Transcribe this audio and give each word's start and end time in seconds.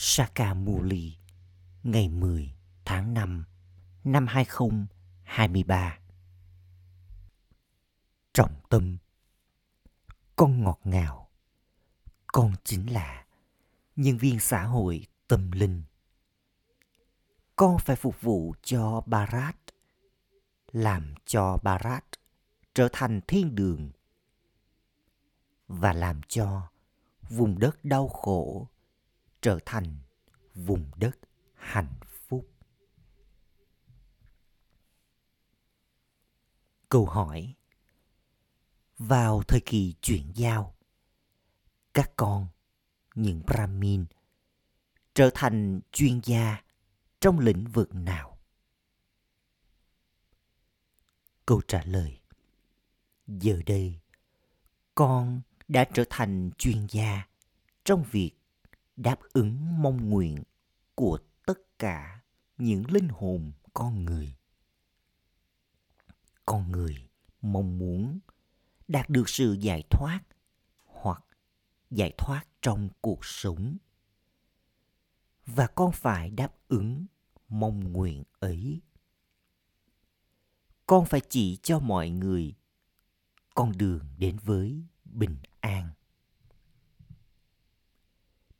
Sakamuli 0.00 1.16
ngày 1.82 2.08
10 2.08 2.54
tháng 2.84 3.14
5 3.14 3.44
năm 4.04 4.26
2023. 4.26 5.98
Trọng 8.32 8.54
tâm 8.68 8.96
Con 10.36 10.62
ngọt 10.62 10.80
ngào 10.84 11.28
Con 12.26 12.52
chính 12.64 12.92
là 12.92 13.26
nhân 13.96 14.18
viên 14.18 14.40
xã 14.40 14.62
hội 14.62 15.06
tâm 15.28 15.50
linh. 15.52 15.82
Con 17.56 17.78
phải 17.78 17.96
phục 17.96 18.20
vụ 18.20 18.54
cho 18.62 19.02
Barat, 19.06 19.56
làm 20.72 21.14
cho 21.26 21.58
Barat 21.62 22.04
trở 22.74 22.88
thành 22.92 23.20
thiên 23.28 23.54
đường 23.54 23.90
và 25.68 25.92
làm 25.92 26.20
cho 26.28 26.68
vùng 27.30 27.58
đất 27.58 27.84
đau 27.84 28.08
khổ 28.08 28.68
trở 29.40 29.58
thành 29.66 29.98
vùng 30.54 30.90
đất 30.96 31.18
hạnh 31.54 31.94
phúc. 32.28 32.50
Câu 36.88 37.06
hỏi 37.06 37.54
Vào 38.98 39.42
thời 39.42 39.60
kỳ 39.60 39.94
chuyển 40.02 40.32
giao, 40.34 40.74
các 41.94 42.12
con, 42.16 42.46
những 43.14 43.42
Brahmin, 43.46 44.06
trở 45.14 45.30
thành 45.34 45.80
chuyên 45.92 46.20
gia 46.24 46.62
trong 47.20 47.38
lĩnh 47.38 47.64
vực 47.64 47.94
nào? 47.94 48.38
Câu 51.46 51.60
trả 51.68 51.82
lời 51.84 52.20
Giờ 53.26 53.60
đây, 53.66 54.00
con 54.94 55.40
đã 55.68 55.84
trở 55.94 56.04
thành 56.10 56.50
chuyên 56.58 56.86
gia 56.90 57.28
trong 57.84 58.04
việc 58.10 58.37
đáp 58.98 59.18
ứng 59.32 59.82
mong 59.82 60.10
nguyện 60.10 60.42
của 60.94 61.18
tất 61.46 61.78
cả 61.78 62.20
những 62.56 62.90
linh 62.90 63.08
hồn 63.08 63.52
con 63.74 64.04
người. 64.04 64.36
Con 66.46 66.72
người 66.72 67.08
mong 67.42 67.78
muốn 67.78 68.18
đạt 68.88 69.10
được 69.10 69.28
sự 69.28 69.52
giải 69.52 69.82
thoát 69.90 70.20
hoặc 70.84 71.24
giải 71.90 72.12
thoát 72.18 72.44
trong 72.62 72.88
cuộc 73.00 73.24
sống. 73.24 73.76
Và 75.46 75.66
con 75.66 75.92
phải 75.92 76.30
đáp 76.30 76.54
ứng 76.68 77.06
mong 77.48 77.92
nguyện 77.92 78.24
ấy. 78.38 78.80
Con 80.86 81.06
phải 81.06 81.20
chỉ 81.28 81.56
cho 81.56 81.78
mọi 81.78 82.10
người 82.10 82.54
con 83.54 83.72
đường 83.78 84.08
đến 84.18 84.38
với 84.38 84.82
bình 85.04 85.36
an 85.60 85.90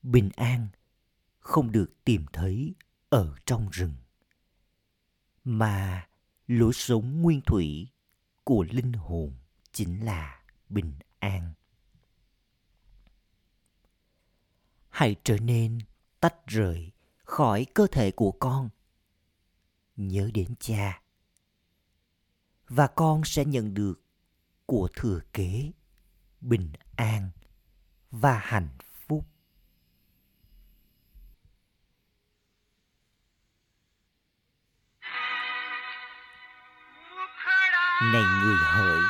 bình 0.08 0.30
an, 0.36 0.68
không 1.38 1.72
được 1.72 2.04
tìm 2.04 2.26
thấy 2.32 2.74
ở 3.08 3.34
trong 3.46 3.68
rừng. 3.72 3.94
Mà 5.44 6.08
lối 6.46 6.72
sống 6.72 7.22
nguyên 7.22 7.40
thủy 7.40 7.88
của 8.44 8.64
linh 8.70 8.92
hồn 8.92 9.34
chính 9.72 10.04
là 10.04 10.42
bình 10.68 10.92
an. 11.18 11.52
Hãy 14.88 15.16
trở 15.24 15.38
nên 15.38 15.78
tách 16.20 16.46
rời 16.46 16.92
khỏi 17.24 17.66
cơ 17.74 17.86
thể 17.92 18.10
của 18.10 18.32
con. 18.32 18.68
Nhớ 19.96 20.30
đến 20.34 20.54
cha. 20.60 21.02
Và 22.68 22.86
con 22.86 23.22
sẽ 23.24 23.44
nhận 23.44 23.74
được 23.74 24.02
của 24.66 24.88
thừa 24.96 25.20
kế 25.32 25.72
bình 26.40 26.72
an 26.96 27.30
và 28.10 28.38
hạnh 28.38 28.68
phúc 28.78 28.87
này 38.02 38.22
người 38.22 38.56
hỡi, 38.56 39.00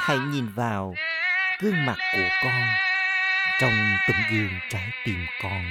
hãy 0.00 0.18
nhìn 0.18 0.48
vào 0.54 0.94
gương 1.60 1.86
mặt 1.86 1.96
của 2.12 2.28
con 2.44 2.62
trong 3.60 3.72
tấm 4.08 4.16
gương 4.30 4.50
trái 4.70 4.90
tim 5.04 5.26
con. 5.42 5.64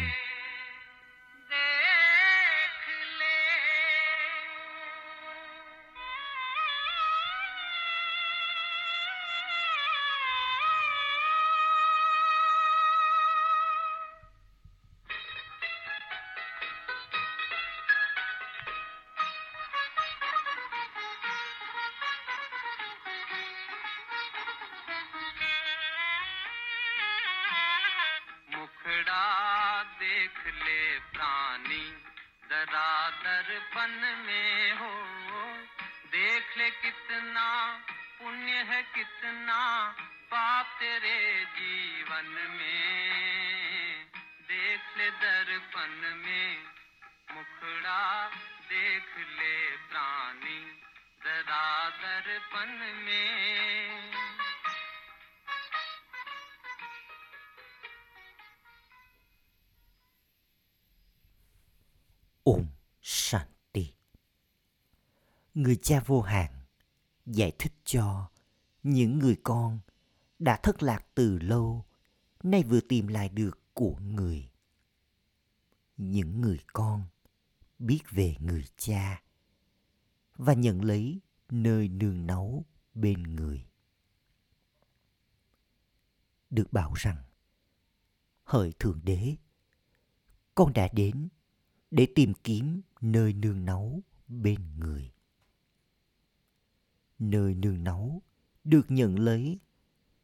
Cha 65.86 66.04
vô 66.06 66.22
hạn 66.22 66.52
giải 67.26 67.52
thích 67.60 67.74
cho 67.84 68.30
những 68.84 69.20
người 69.20 69.38
con 69.44 69.80
đã 70.40 70.60
thất 70.64 70.84
lạc 70.84 71.06
từ 71.16 71.40
lâu 71.40 71.86
nay 72.44 72.64
vừa 72.64 72.82
tìm 72.82 73.08
lại 73.08 73.30
được 73.30 73.60
của 73.74 73.96
người. 74.02 74.50
Những 75.98 76.42
người 76.42 76.60
con 76.74 77.04
biết 77.80 78.00
về 78.12 78.36
người 78.40 78.66
cha 78.78 79.24
và 80.36 80.54
nhận 80.54 80.84
lấy 80.84 81.20
nơi 81.50 81.88
nương 81.88 82.28
náu 82.28 82.66
bên 82.94 83.24
người. 83.24 83.66
Được 86.50 86.74
bảo 86.74 86.94
rằng, 86.94 87.24
hỡi 88.44 88.72
Thượng 88.80 89.02
Đế, 89.04 89.36
con 90.56 90.74
đã 90.74 90.90
đến 90.94 91.28
để 91.92 92.08
tìm 92.16 92.34
kiếm 92.34 92.82
nơi 93.02 93.34
nương 93.34 93.66
náu 93.66 94.04
bên 94.28 94.80
người. 94.80 95.15
Nơi 97.20 97.56
nương 97.56 97.84
náu, 97.84 98.22
được 98.64 98.92
nhận 98.92 99.20
lấy 99.20 99.60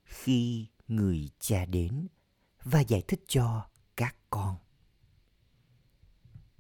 khi 0.04 0.68
người 0.88 1.30
cha 1.40 1.66
đến 1.66 2.08
và 2.64 2.80
giải 2.80 3.04
thích 3.08 3.24
cho 3.28 3.70
các 3.96 4.16
con. 4.30 4.58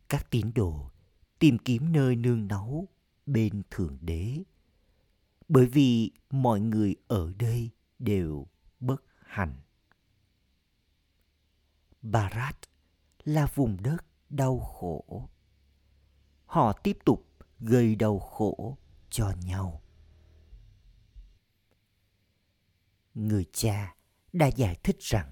Các 0.09 0.31
tín 0.31 0.51
đồ 0.55 0.91
tìm 1.39 1.57
kiếm 1.57 1.91
nơi 1.91 2.15
nương 2.15 2.47
náu 2.47 2.87
bên 3.25 3.61
Thượng 3.69 3.97
Đế, 4.01 4.43
bởi 5.47 5.65
vì 5.65 6.11
mọi 6.29 6.59
người 6.59 6.95
ở 7.07 7.33
đây 7.39 7.69
đều 7.99 8.47
bất 8.79 9.03
hạnh. 9.25 9.55
Barat 12.01 12.55
là 13.23 13.47
vùng 13.55 13.77
đất 13.83 14.05
đau 14.29 14.59
khổ. 14.59 15.29
Họ 16.45 16.73
tiếp 16.73 16.97
tục 17.05 17.27
gây 17.59 17.95
đau 17.95 18.19
khổ 18.19 18.77
cho 19.09 19.33
nhau. 19.45 19.81
Người 23.13 23.45
cha 23.53 23.95
đã 24.33 24.47
giải 24.47 24.75
thích 24.83 24.97
rằng 24.99 25.31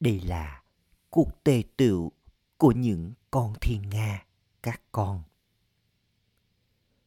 đây 0.00 0.20
là 0.20 0.62
cuộc 1.10 1.44
tề 1.44 1.62
tựu 1.76 2.12
của 2.56 2.72
những 2.72 3.12
con 3.30 3.54
thiên 3.60 3.82
nga 3.90 4.26
các 4.62 4.82
con. 4.92 5.22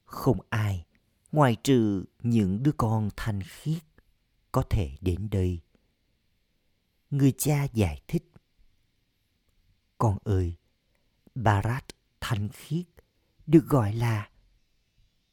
Không 0.06 0.40
ai 0.50 0.86
ngoài 1.32 1.56
trừ 1.64 2.06
những 2.24 2.64
đứa 2.64 2.72
con 2.78 3.10
thanh 3.16 3.42
khiết 3.44 3.84
có 4.52 4.64
thể 4.70 4.98
đến 5.02 5.30
đây. 5.32 5.60
Người 7.10 7.34
cha 7.38 7.64
giải 7.74 8.02
thích. 8.08 8.32
Con 9.98 10.18
ơi, 10.24 10.56
Barat 11.36 11.86
thanh 12.22 12.50
khiết 12.50 12.86
được 13.48 13.66
gọi 13.68 13.94
là 13.94 14.30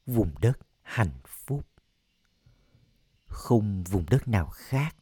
vùng 0.06 0.34
đất 0.40 0.58
hạnh 0.82 1.20
phúc. 1.26 1.71
Không 3.32 3.84
vùng 3.84 4.04
đất 4.10 4.28
nào 4.28 4.46
khác 4.46 4.96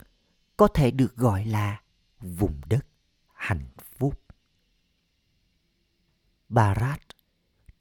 có 0.57 0.69
thể 0.75 0.91
được 0.91 1.17
gọi 1.17 1.45
là 1.45 1.81
vùng 2.21 2.61
đất 2.69 2.87
hạnh 3.35 3.69
phúc. 3.99 4.23
Barat 6.49 7.01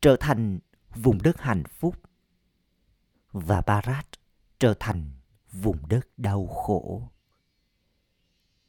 trở 0.02 0.16
thành 0.20 0.60
vùng 0.96 1.22
đất 1.22 1.42
hạnh 1.42 1.64
phúc 1.80 1.96
và 3.32 3.62
Barat 3.62 4.08
trở 4.60 4.74
thành 4.80 5.12
vùng 5.52 5.88
đất 5.90 6.08
đau 6.18 6.48
khổ. 6.48 7.10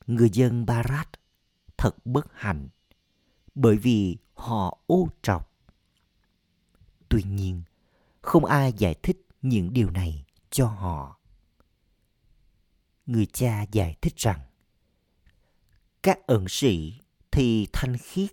Người 0.07 0.31
dân 0.33 0.67
Barat 0.67 1.09
thật 1.77 2.07
bất 2.07 2.27
hạnh 2.35 2.69
bởi 3.55 3.77
vì 3.77 4.17
họ 4.35 4.79
ô 4.87 5.09
trọc. 5.23 5.53
Tuy 7.09 7.23
nhiên, 7.23 7.63
không 8.23 8.45
ai 8.45 8.73
giải 8.73 8.95
thích 9.03 9.27
những 9.43 9.73
điều 9.73 9.91
này 9.91 10.25
cho 10.51 10.67
họ. 10.67 11.20
Người 13.11 13.27
cha 13.27 13.63
giải 13.73 13.97
thích 14.01 14.17
rằng 14.17 14.41
các 16.03 16.27
ẩn 16.27 16.45
sĩ 16.49 17.01
thì 17.31 17.69
thanh 17.73 17.97
khiết. 17.99 18.31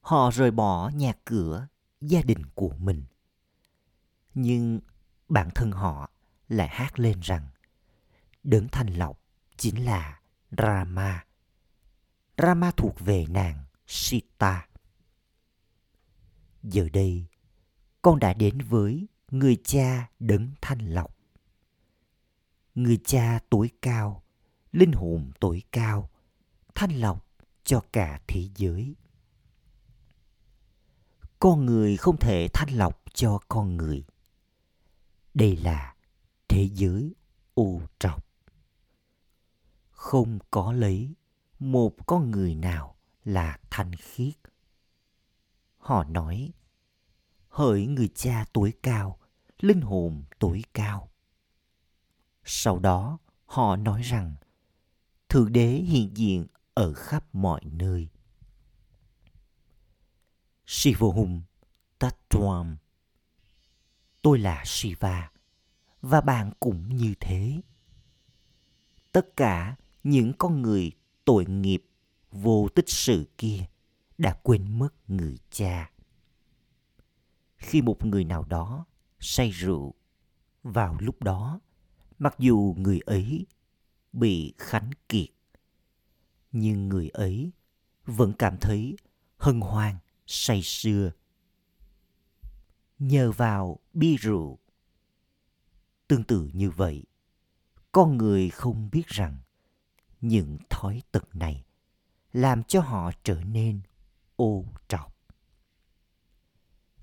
Họ 0.00 0.30
rời 0.30 0.50
bỏ 0.50 0.88
nhà 0.88 1.12
cửa, 1.24 1.66
gia 2.00 2.22
đình 2.22 2.46
của 2.54 2.74
mình. 2.78 3.04
Nhưng 4.34 4.80
bản 5.28 5.48
thân 5.54 5.72
họ 5.72 6.10
lại 6.48 6.68
hát 6.68 6.98
lên 6.98 7.20
rằng 7.20 7.48
đấng 8.42 8.68
thanh 8.68 8.86
lọc 8.86 9.20
chính 9.56 9.84
là 9.84 10.20
Rama. 10.58 11.24
Rama 12.38 12.70
thuộc 12.70 13.00
về 13.00 13.26
nàng 13.28 13.64
Sita. 13.86 14.66
Giờ 16.62 16.88
đây, 16.92 17.26
con 18.02 18.18
đã 18.18 18.32
đến 18.32 18.58
với 18.58 19.06
người 19.30 19.56
cha 19.64 20.10
đấng 20.20 20.50
thanh 20.60 20.78
lọc. 20.78 21.11
Người 22.74 23.00
cha 23.04 23.38
tối 23.50 23.70
cao, 23.82 24.22
linh 24.72 24.92
hồn 24.92 25.32
tối 25.40 25.62
cao, 25.72 26.10
thanh 26.74 27.00
lọc 27.00 27.26
cho 27.64 27.82
cả 27.92 28.20
thế 28.26 28.48
giới. 28.56 28.94
Con 31.38 31.66
người 31.66 31.96
không 31.96 32.16
thể 32.16 32.48
thanh 32.52 32.68
lọc 32.76 33.02
cho 33.14 33.40
con 33.48 33.76
người. 33.76 34.04
Đây 35.34 35.56
là 35.56 35.94
thế 36.48 36.68
giới 36.74 37.14
u 37.54 37.80
trọc. 37.98 38.26
Không 39.90 40.38
có 40.50 40.72
lấy 40.72 41.14
một 41.58 42.06
con 42.06 42.30
người 42.30 42.54
nào 42.54 42.96
là 43.24 43.58
thanh 43.70 43.92
khiết. 43.94 44.34
Họ 45.76 46.04
nói, 46.04 46.52
hỡi 47.48 47.86
người 47.86 48.08
cha 48.14 48.44
tối 48.52 48.72
cao, 48.82 49.18
linh 49.60 49.80
hồn 49.80 50.24
tối 50.38 50.62
cao. 50.74 51.11
Sau 52.44 52.78
đó, 52.78 53.18
họ 53.46 53.76
nói 53.76 54.02
rằng, 54.02 54.34
Thượng 55.28 55.52
Đế 55.52 55.68
hiện 55.68 56.16
diện 56.16 56.46
ở 56.74 56.92
khắp 56.92 57.34
mọi 57.34 57.60
nơi. 57.64 58.08
Shivohum 60.66 61.42
Tattvam 61.98 62.76
Tôi 64.22 64.38
là 64.38 64.62
Shiva 64.66 65.30
và 66.02 66.20
bạn 66.20 66.52
cũng 66.60 66.96
như 66.96 67.14
thế. 67.20 67.60
Tất 69.12 69.36
cả 69.36 69.76
những 70.02 70.32
con 70.38 70.62
người 70.62 70.92
tội 71.24 71.46
nghiệp 71.46 71.84
vô 72.30 72.68
tích 72.74 72.88
sự 72.88 73.28
kia 73.38 73.64
đã 74.18 74.38
quên 74.42 74.78
mất 74.78 75.10
người 75.10 75.38
cha. 75.50 75.90
Khi 77.56 77.82
một 77.82 78.04
người 78.04 78.24
nào 78.24 78.44
đó 78.44 78.86
say 79.20 79.50
rượu, 79.50 79.94
vào 80.62 80.96
lúc 81.00 81.22
đó, 81.22 81.60
mặc 82.22 82.34
dù 82.38 82.74
người 82.78 83.00
ấy 83.00 83.46
bị 84.12 84.54
khánh 84.58 84.90
kiệt, 85.08 85.28
nhưng 86.52 86.88
người 86.88 87.08
ấy 87.08 87.50
vẫn 88.06 88.32
cảm 88.38 88.56
thấy 88.60 88.96
hân 89.36 89.60
hoan, 89.60 89.96
say 90.26 90.62
sưa. 90.62 91.12
Nhờ 92.98 93.32
vào 93.32 93.78
bia 93.92 94.16
rượu. 94.16 94.58
Tương 96.08 96.24
tự 96.24 96.50
như 96.52 96.70
vậy, 96.70 97.04
con 97.92 98.16
người 98.16 98.50
không 98.50 98.88
biết 98.92 99.06
rằng 99.06 99.38
những 100.20 100.58
thói 100.70 101.02
tật 101.12 101.34
này 101.34 101.64
làm 102.32 102.62
cho 102.62 102.80
họ 102.80 103.10
trở 103.24 103.40
nên 103.44 103.80
ô 104.36 104.64
trọc. 104.88 105.16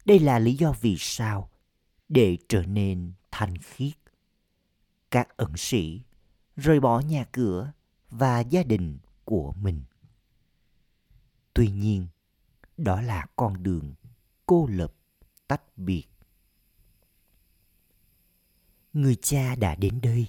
Đây 0.06 0.20
là 0.20 0.40
lý 0.40 0.56
do 0.56 0.74
vì 0.82 0.96
sao 1.00 1.50
để 2.10 2.38
trở 2.50 2.64
nên 2.64 3.14
thanh 3.32 3.58
khiết. 3.58 3.94
Các 5.12 5.38
ẩn 5.38 5.54
sĩ 5.58 6.02
rời 6.56 6.80
bỏ 6.80 7.00
nhà 7.00 7.26
cửa 7.32 7.72
và 8.10 8.40
gia 8.40 8.64
đình 8.64 8.98
của 9.26 9.54
mình. 9.54 9.84
Tuy 11.54 11.72
nhiên, 11.72 12.08
đó 12.78 13.02
là 13.02 13.26
con 13.36 13.64
đường 13.64 13.94
cô 14.46 14.68
lập 14.68 14.94
tách 15.48 15.78
biệt. 15.78 16.06
Người 18.94 19.16
cha 19.16 19.56
đã 19.56 19.76
đến 19.76 20.00
đây. 20.02 20.28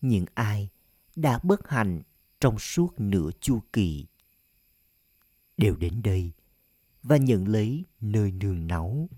Những 0.00 0.24
ai 0.34 0.68
đã 1.16 1.40
bất 1.42 1.68
hạnh 1.68 2.02
trong 2.40 2.58
suốt 2.58 3.00
nửa 3.00 3.30
chu 3.40 3.62
kỳ 3.72 4.06
đều 5.56 5.76
đến 5.76 6.02
đây 6.02 6.32
và 7.02 7.16
nhận 7.16 7.48
lấy 7.48 7.84
nơi 8.00 8.32
nương 8.32 8.66
náu. 8.66 9.08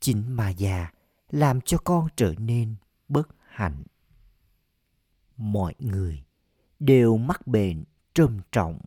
Chính 0.00 0.36
ma 0.36 0.50
già 0.50 0.92
làm 1.30 1.60
cho 1.60 1.78
con 1.78 2.08
trở 2.16 2.34
nên 2.38 2.74
bất 3.08 3.28
hạnh. 3.48 3.82
Mọi 5.36 5.74
người 5.78 6.24
đều 6.80 7.16
mắc 7.16 7.46
bệnh 7.46 7.84
trầm 8.14 8.40
trọng 8.52 8.80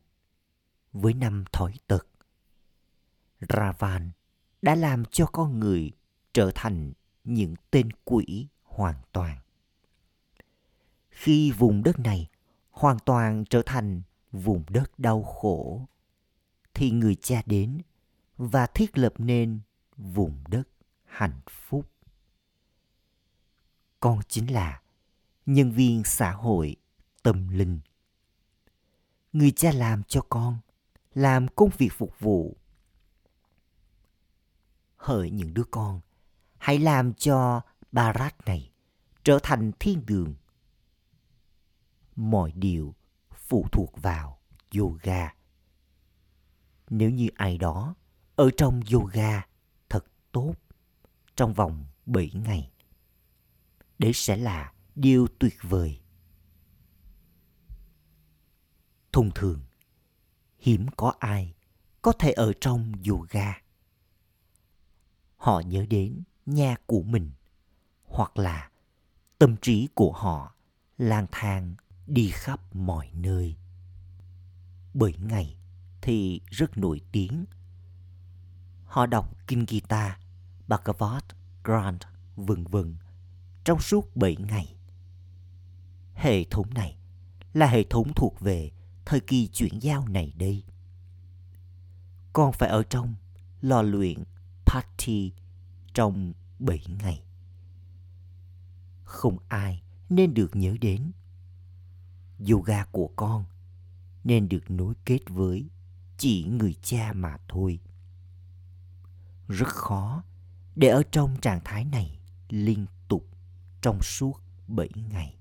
với 0.94 1.14
năm 1.14 1.46
thói 1.52 1.74
tật. 1.88 2.08
Ravan 3.50 4.12
đã 4.62 4.76
làm 4.76 5.06
cho 5.06 5.26
con 5.26 5.60
người 5.60 5.92
trở 6.34 6.52
thành 6.56 6.94
những 7.24 7.56
tên 7.72 7.90
quỷ 8.06 8.48
hoàn 8.64 8.96
toàn 9.12 9.38
khi 11.20 11.52
vùng 11.52 11.84
đất 11.84 12.00
này 12.00 12.28
hoàn 12.72 13.00
toàn 13.00 13.44
trở 13.50 13.62
thành 13.66 14.02
vùng 14.32 14.64
đất 14.70 15.00
đau 15.00 15.24
khổ, 15.24 15.88
thì 16.74 16.92
người 16.92 17.16
cha 17.16 17.42
đến 17.46 17.82
và 18.38 18.68
thiết 18.68 18.98
lập 18.98 19.14
nên 19.18 19.60
vùng 19.98 20.44
đất 20.48 20.68
hạnh 21.06 21.40
phúc 21.50 21.92
con 24.00 24.20
chính 24.28 24.52
là 24.52 24.82
nhân 25.46 25.72
viên 25.72 26.04
xã 26.04 26.32
hội 26.32 26.76
tâm 27.24 27.48
linh. 27.48 27.80
Người 29.34 29.52
cha 29.52 29.72
làm 29.72 30.04
cho 30.04 30.22
con 30.30 30.58
làm 31.14 31.48
công 31.48 31.70
việc 31.78 31.94
phục 31.94 32.20
vụ. 32.20 32.58
Hỡi 34.96 35.32
những 35.32 35.54
đứa 35.54 35.64
con 35.72 36.02
hãy 36.58 36.80
làm 36.80 37.14
cho 37.14 37.62
barat 37.92 38.46
này 38.46 38.72
trở 39.24 39.40
thành 39.44 39.72
thiên 39.80 40.06
đường. 40.06 40.36
Mọi 42.16 42.52
điều 42.52 42.96
phụ 43.34 43.68
thuộc 43.72 44.02
vào 44.02 44.40
yoga. 44.78 45.34
Nếu 46.90 47.10
như 47.10 47.28
ai 47.36 47.58
đó 47.58 47.96
ở 48.36 48.50
trong 48.58 48.82
yoga 48.94 49.42
thật 49.90 50.06
tốt 50.32 50.54
trong 51.36 51.54
vòng 51.54 51.86
7 52.06 52.32
ngày, 52.34 52.72
đấy 54.00 54.12
sẽ 54.14 54.38
là 54.38 54.74
điều 54.96 55.28
tuyệt 55.40 55.56
vời. 55.62 56.00
Thông 59.14 59.32
thường, 59.36 59.62
hiếm 60.60 60.88
có 60.98 61.14
ai 61.20 61.54
có 62.02 62.12
thể 62.12 62.32
ở 62.32 62.54
trong 62.62 62.92
yoga. 63.10 63.54
Họ 65.38 65.60
nhớ 65.60 65.86
đến 65.90 66.24
nhà 66.46 66.76
của 66.86 67.02
mình 67.02 67.32
hoặc 68.04 68.38
là 68.38 68.70
tâm 69.38 69.56
trí 69.62 69.88
của 69.94 70.12
họ 70.12 70.56
lang 70.98 71.28
thang 71.32 71.76
đi 72.08 72.32
khắp 72.34 72.76
mọi 72.76 73.10
nơi. 73.14 73.56
bởi 74.94 75.14
ngày 75.20 75.56
thì 76.02 76.42
rất 76.50 76.78
nổi 76.78 77.02
tiếng. 77.12 77.46
Họ 78.86 79.06
đọc 79.06 79.38
Kinh 79.48 79.66
Gita, 79.68 80.20
Bhagavad, 80.68 81.24
Grant, 81.64 82.02
vân 82.36 82.64
vân 82.64 82.96
trong 83.70 83.80
suốt 83.80 84.16
bảy 84.16 84.36
ngày. 84.36 84.76
Hệ 86.14 86.44
thống 86.44 86.74
này 86.74 86.98
là 87.54 87.68
hệ 87.68 87.84
thống 87.90 88.14
thuộc 88.16 88.40
về 88.40 88.72
thời 89.06 89.20
kỳ 89.20 89.48
chuyển 89.48 89.80
giao 89.80 90.08
này 90.08 90.34
đây. 90.38 90.64
Con 92.34 92.52
phải 92.52 92.70
ở 92.70 92.84
trong 92.84 93.16
lò 93.62 93.82
luyện 93.82 94.24
party 94.66 95.32
trong 95.94 96.34
bảy 96.60 96.86
ngày. 97.04 97.24
Không 99.04 99.38
ai 99.48 99.82
nên 100.10 100.34
được 100.34 100.56
nhớ 100.56 100.76
đến 100.82 101.12
yoga 102.50 102.86
của 102.86 103.10
con 103.16 103.46
nên 104.24 104.50
được 104.50 104.72
nối 104.72 104.94
kết 105.06 105.20
với 105.28 105.70
chỉ 106.18 106.44
người 106.44 106.76
cha 106.82 107.14
mà 107.16 107.38
thôi. 107.48 107.80
Rất 109.48 109.70
khó 109.70 110.24
để 110.76 110.88
ở 110.88 111.04
trong 111.12 111.38
trạng 111.42 111.62
thái 111.64 111.86
này 111.86 112.20
liên 112.50 112.86
trong 113.82 114.02
suốt 114.02 114.42
7 114.68 114.90
ngày. 114.96 115.36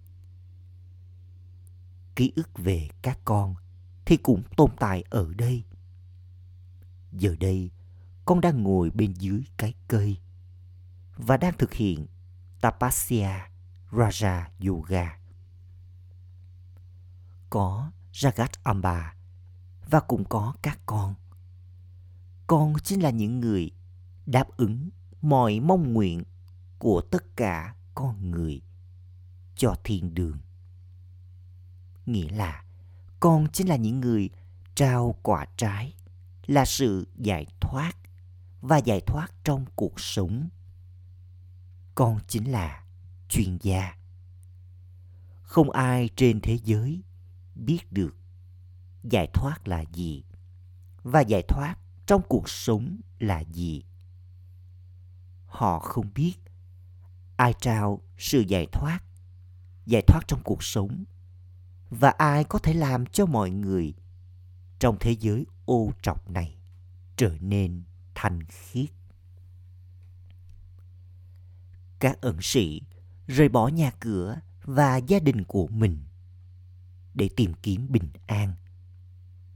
Ký 2.16 2.32
ức 2.36 2.48
về 2.56 2.88
các 3.02 3.18
con 3.24 3.54
thì 4.04 4.16
cũng 4.16 4.42
tồn 4.56 4.70
tại 4.78 5.04
ở 5.10 5.34
đây 5.34 5.64
giờ 7.12 7.36
đây, 7.40 7.70
con 8.24 8.40
đang 8.40 8.62
ngồi 8.62 8.90
bên 8.90 9.12
dưới 9.12 9.44
cái 9.56 9.74
cây 9.88 10.18
và 11.16 11.36
đang 11.36 11.52
thực 11.58 11.72
hiện 11.72 12.06
Tapasya 12.60 13.48
Raja 13.92 14.44
Yoga. 14.66 15.18
Có 17.50 17.90
Jagat 18.12 18.48
Amba 18.62 19.14
và 19.90 20.00
cũng 20.00 20.24
có 20.24 20.54
các 20.62 20.78
con. 20.86 21.14
Con 22.46 22.74
chính 22.84 23.02
là 23.02 23.10
những 23.10 23.40
người 23.40 23.70
đáp 24.26 24.48
ứng 24.56 24.88
mọi 25.22 25.60
mong 25.60 25.92
nguyện 25.92 26.24
của 26.78 27.00
tất 27.00 27.36
cả 27.36 27.74
con 27.98 28.30
người 28.30 28.62
cho 29.56 29.74
thiên 29.84 30.14
đường. 30.14 30.38
Nghĩa 32.06 32.28
là, 32.28 32.64
con 33.20 33.46
chính 33.52 33.68
là 33.68 33.76
những 33.76 34.00
người 34.00 34.30
trao 34.74 35.14
quả 35.22 35.46
trái, 35.56 35.94
là 36.46 36.64
sự 36.64 37.08
giải 37.16 37.46
thoát 37.60 37.92
và 38.60 38.78
giải 38.78 39.00
thoát 39.06 39.28
trong 39.44 39.64
cuộc 39.76 40.00
sống. 40.00 40.48
Con 41.94 42.18
chính 42.28 42.52
là 42.52 42.84
chuyên 43.28 43.58
gia. 43.62 43.96
Không 45.42 45.70
ai 45.70 46.08
trên 46.16 46.40
thế 46.40 46.58
giới 46.64 47.02
biết 47.54 47.92
được 47.92 48.16
giải 49.02 49.28
thoát 49.34 49.68
là 49.68 49.84
gì 49.92 50.24
và 51.02 51.20
giải 51.20 51.42
thoát 51.48 51.76
trong 52.06 52.22
cuộc 52.28 52.48
sống 52.48 53.00
là 53.18 53.40
gì. 53.40 53.84
Họ 55.46 55.78
không 55.78 56.06
biết 56.14 56.47
ai 57.38 57.54
trao 57.60 58.02
sự 58.18 58.40
giải 58.40 58.66
thoát 58.72 59.00
giải 59.88 60.02
thoát 60.06 60.20
trong 60.28 60.40
cuộc 60.44 60.62
sống. 60.62 61.04
Và 61.90 62.10
ai 62.10 62.44
có 62.44 62.58
thể 62.58 62.74
làm 62.74 63.06
cho 63.06 63.26
mọi 63.26 63.50
người 63.50 63.94
trong 64.78 64.96
thế 65.00 65.16
giới 65.20 65.46
ô 65.64 65.90
trọc 66.02 66.30
này 66.30 66.56
trở 67.16 67.36
nên 67.40 67.82
thanh 68.14 68.42
khiết? 68.42 68.90
Các 71.98 72.20
ẩn 72.20 72.38
sĩ 72.42 72.82
rời 73.26 73.48
bỏ 73.48 73.68
nhà 73.68 73.90
cửa 74.00 74.40
và 74.64 74.96
gia 74.96 75.18
đình 75.18 75.44
của 75.44 75.66
mình 75.66 76.04
để 77.14 77.28
tìm 77.36 77.52
kiếm 77.62 77.86
bình 77.90 78.10
an. 78.26 78.54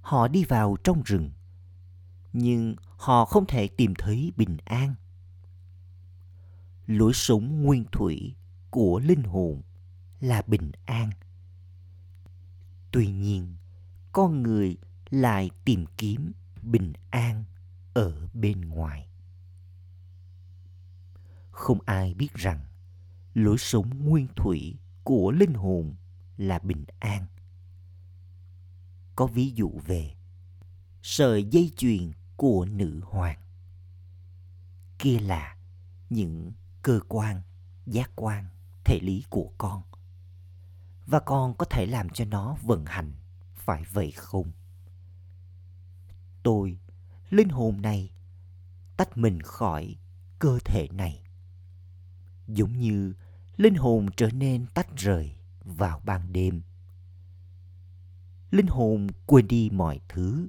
Họ 0.01 0.29
đi 0.29 0.45
vào 0.45 0.77
trong 0.85 1.03
rừng, 1.03 1.31
nhưng 2.33 2.77
họ 2.97 3.25
không 3.25 3.47
thể 3.47 3.69
tìm 3.69 3.95
thấy 3.99 4.33
bình 4.37 4.57
an 4.65 4.95
lối 6.87 7.13
sống 7.15 7.63
nguyên 7.63 7.85
thủy 7.93 8.35
của 8.71 9.01
linh 9.05 9.23
hồn 9.23 9.63
là 10.21 10.43
bình 10.47 10.73
an. 10.87 11.11
Tuy 12.91 13.07
nhiên, 13.07 13.57
con 14.13 14.43
người 14.43 14.77
lại 15.11 15.51
tìm 15.65 15.85
kiếm 15.97 16.33
bình 16.63 16.93
an 17.11 17.45
ở 17.95 18.29
bên 18.35 18.61
ngoài. 18.61 19.09
Không 21.51 21.79
ai 21.87 22.15
biết 22.15 22.35
rằng 22.35 22.61
lối 23.35 23.59
sống 23.59 24.05
nguyên 24.05 24.29
thủy 24.37 24.77
của 25.05 25.31
linh 25.31 25.55
hồn 25.55 25.95
là 26.37 26.59
bình 26.59 26.85
an. 26.99 27.27
Có 29.17 29.27
ví 29.27 29.51
dụ 29.51 29.71
về 29.87 30.15
sợi 31.03 31.45
dây 31.45 31.73
chuyền 31.77 32.13
của 32.37 32.65
nữ 32.65 33.01
hoàng. 33.05 33.39
Kia 34.99 35.19
là 35.19 35.57
những 36.11 36.53
cơ 36.83 37.01
quan, 37.09 37.43
giác 37.87 38.11
quan, 38.17 38.47
thể 38.85 39.01
lý 39.03 39.25
của 39.31 39.53
con. 39.59 39.83
Và 41.07 41.21
con 41.21 41.55
có 41.55 41.65
thể 41.71 41.87
làm 41.87 42.11
cho 42.11 42.25
nó 42.25 42.57
vận 42.63 42.85
hành, 42.87 43.13
phải 43.55 43.85
vậy 43.93 44.11
không? 44.11 44.53
Tôi, 46.43 46.79
linh 47.31 47.49
hồn 47.49 47.83
này, 47.83 48.13
tách 48.97 49.17
mình 49.17 49.43
khỏi 49.43 49.97
cơ 50.39 50.59
thể 50.65 50.89
này. 50.93 51.23
Giống 52.47 52.79
như 52.79 53.15
linh 53.57 53.75
hồn 53.75 54.07
trở 54.17 54.31
nên 54.31 54.67
tách 54.67 54.97
rời 54.97 55.37
vào 55.65 56.01
ban 56.05 56.33
đêm. 56.33 56.63
Linh 58.51 58.67
hồn 58.67 59.07
quên 59.27 59.49
đi 59.49 59.71
mọi 59.73 60.01
thứ. 60.09 60.49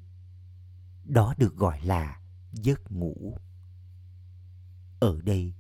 Đó 1.06 1.34
được 1.38 1.56
gọi 1.56 1.82
là 1.82 2.20
giấc 2.52 2.92
ngủ. 2.92 3.38
Ở 5.00 5.22
đây 5.22 5.54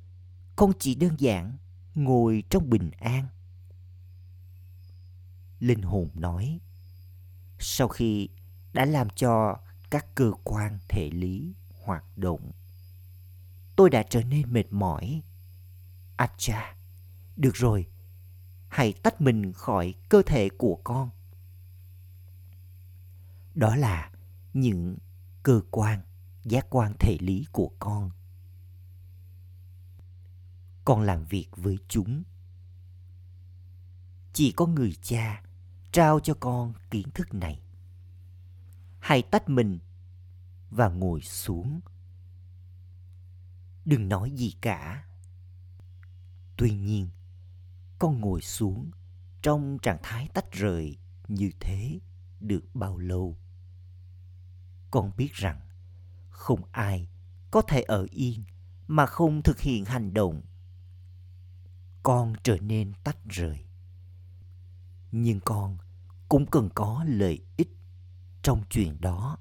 con 0.55 0.71
chỉ 0.79 0.95
đơn 0.95 1.15
giản 1.19 1.57
ngồi 1.95 2.43
trong 2.49 2.69
bình 2.69 2.91
an 2.99 3.27
linh 5.59 5.81
hồn 5.81 6.09
nói 6.13 6.59
sau 7.59 7.87
khi 7.87 8.29
đã 8.73 8.85
làm 8.85 9.07
cho 9.09 9.59
các 9.89 10.15
cơ 10.15 10.31
quan 10.43 10.79
thể 10.89 11.09
lý 11.09 11.53
hoạt 11.83 12.17
động 12.17 12.51
tôi 13.75 13.89
đã 13.89 14.03
trở 14.03 14.23
nên 14.23 14.53
mệt 14.53 14.71
mỏi 14.71 15.21
à 16.15 16.25
Acha, 16.25 16.75
được 17.35 17.55
rồi, 17.55 17.87
hãy 18.67 18.93
tách 18.93 19.21
mình 19.21 19.53
khỏi 19.53 19.93
cơ 20.09 20.21
thể 20.25 20.49
của 20.57 20.79
con. 20.83 21.09
Đó 23.55 23.75
là 23.75 24.11
những 24.53 24.97
cơ 25.43 25.61
quan, 25.71 26.01
giác 26.43 26.67
quan 26.69 26.93
thể 26.99 27.17
lý 27.19 27.45
của 27.51 27.71
con. 27.79 28.11
Con 30.85 31.01
làm 31.01 31.25
việc 31.25 31.47
với 31.55 31.77
chúng. 31.87 32.23
Chỉ 34.33 34.51
có 34.51 34.65
người 34.65 34.95
cha 35.01 35.43
trao 35.91 36.19
cho 36.19 36.33
con 36.39 36.73
kiến 36.91 37.11
thức 37.13 37.33
này. 37.33 37.61
Hãy 38.99 39.21
tách 39.21 39.49
mình 39.49 39.79
và 40.69 40.89
ngồi 40.89 41.21
xuống. 41.21 41.79
Đừng 43.85 44.09
nói 44.09 44.31
gì 44.31 44.53
cả 44.61 45.03
Tuy 46.57 46.71
nhiên, 46.71 47.09
con 47.99 48.21
ngồi 48.21 48.41
xuống 48.41 48.91
trong 49.41 49.77
trạng 49.81 49.97
thái 50.03 50.29
tách 50.33 50.51
rời 50.51 50.97
như 51.27 51.51
thế 51.59 51.99
được 52.39 52.63
bao 52.73 52.97
lâu? 52.97 53.37
Con 54.91 55.11
biết 55.17 55.33
rằng 55.33 55.61
không 56.29 56.61
ai 56.71 57.07
có 57.51 57.61
thể 57.61 57.81
ở 57.81 58.07
yên 58.11 58.43
mà 58.87 59.05
không 59.05 59.41
thực 59.41 59.59
hiện 59.59 59.85
hành 59.85 60.13
động. 60.13 60.41
Con 62.03 62.33
trở 62.43 62.57
nên 62.57 62.93
tách 63.03 63.17
rời. 63.29 63.59
Nhưng 65.11 65.39
con 65.39 65.77
cũng 66.29 66.45
cần 66.45 66.69
có 66.75 67.05
lợi 67.07 67.39
ích 67.57 67.69
trong 68.41 68.63
chuyện 68.69 69.01
đó. 69.01 69.37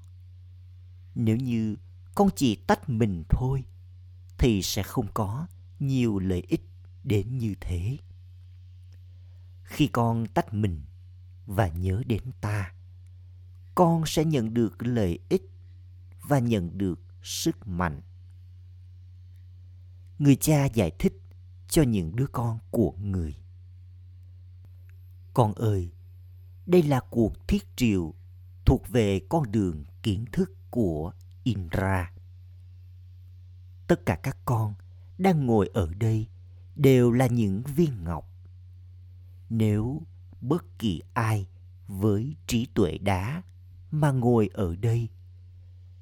Nếu 1.15 1.37
như 1.37 1.75
con 2.15 2.29
chỉ 2.35 2.55
tách 2.55 2.89
mình 2.89 3.23
thôi, 3.29 3.63
thì 4.37 4.61
sẽ 4.61 4.83
không 4.83 5.07
có 5.13 5.47
nhiều 5.79 6.19
lợi 6.19 6.43
ích 6.47 6.61
đến 7.03 7.37
như 7.37 7.55
thế 7.61 7.97
khi 9.63 9.87
con 9.87 10.25
tách 10.27 10.53
mình 10.53 10.81
và 11.45 11.67
nhớ 11.67 12.01
đến 12.05 12.21
ta, 12.41 12.73
con 13.75 14.03
sẽ 14.05 14.25
nhận 14.25 14.53
được 14.53 14.83
lợi 14.83 15.19
ích 15.29 15.49
và 16.21 16.39
nhận 16.39 16.77
được 16.77 16.99
sức 17.23 17.67
mạnh 17.67 18.01
người 20.19 20.35
cha 20.35 20.65
giải 20.65 20.91
thích 20.99 21.13
cho 21.73 21.81
những 21.81 22.15
đứa 22.15 22.27
con 22.31 22.59
của 22.71 22.91
người. 22.91 23.35
Con 25.33 25.53
ơi, 25.53 25.91
đây 26.65 26.83
là 26.83 26.99
cuộc 27.09 27.47
thiết 27.47 27.63
triệu 27.75 28.13
thuộc 28.65 28.89
về 28.89 29.21
con 29.29 29.51
đường 29.51 29.85
kiến 30.03 30.25
thức 30.31 30.51
của 30.69 31.13
indra. 31.43 32.11
Tất 33.87 34.05
cả 34.05 34.15
các 34.23 34.37
con 34.45 34.73
đang 35.17 35.45
ngồi 35.45 35.69
ở 35.73 35.93
đây 35.99 36.27
đều 36.75 37.11
là 37.11 37.27
những 37.27 37.63
viên 37.63 38.03
ngọc. 38.03 38.29
Nếu 39.49 40.01
bất 40.41 40.79
kỳ 40.79 41.01
ai 41.13 41.47
với 41.87 42.35
trí 42.47 42.65
tuệ 42.73 42.97
đá 42.97 43.43
mà 43.91 44.11
ngồi 44.11 44.49
ở 44.53 44.75
đây, 44.75 45.09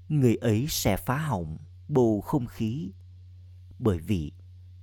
người 0.10 0.36
ấy 0.36 0.66
sẽ 0.70 0.98
phá 0.98 1.18
hỏng 1.18 1.58
bầu 1.88 2.22
không 2.22 2.46
khí 2.46 2.92
bởi 3.80 4.00
vì 4.00 4.32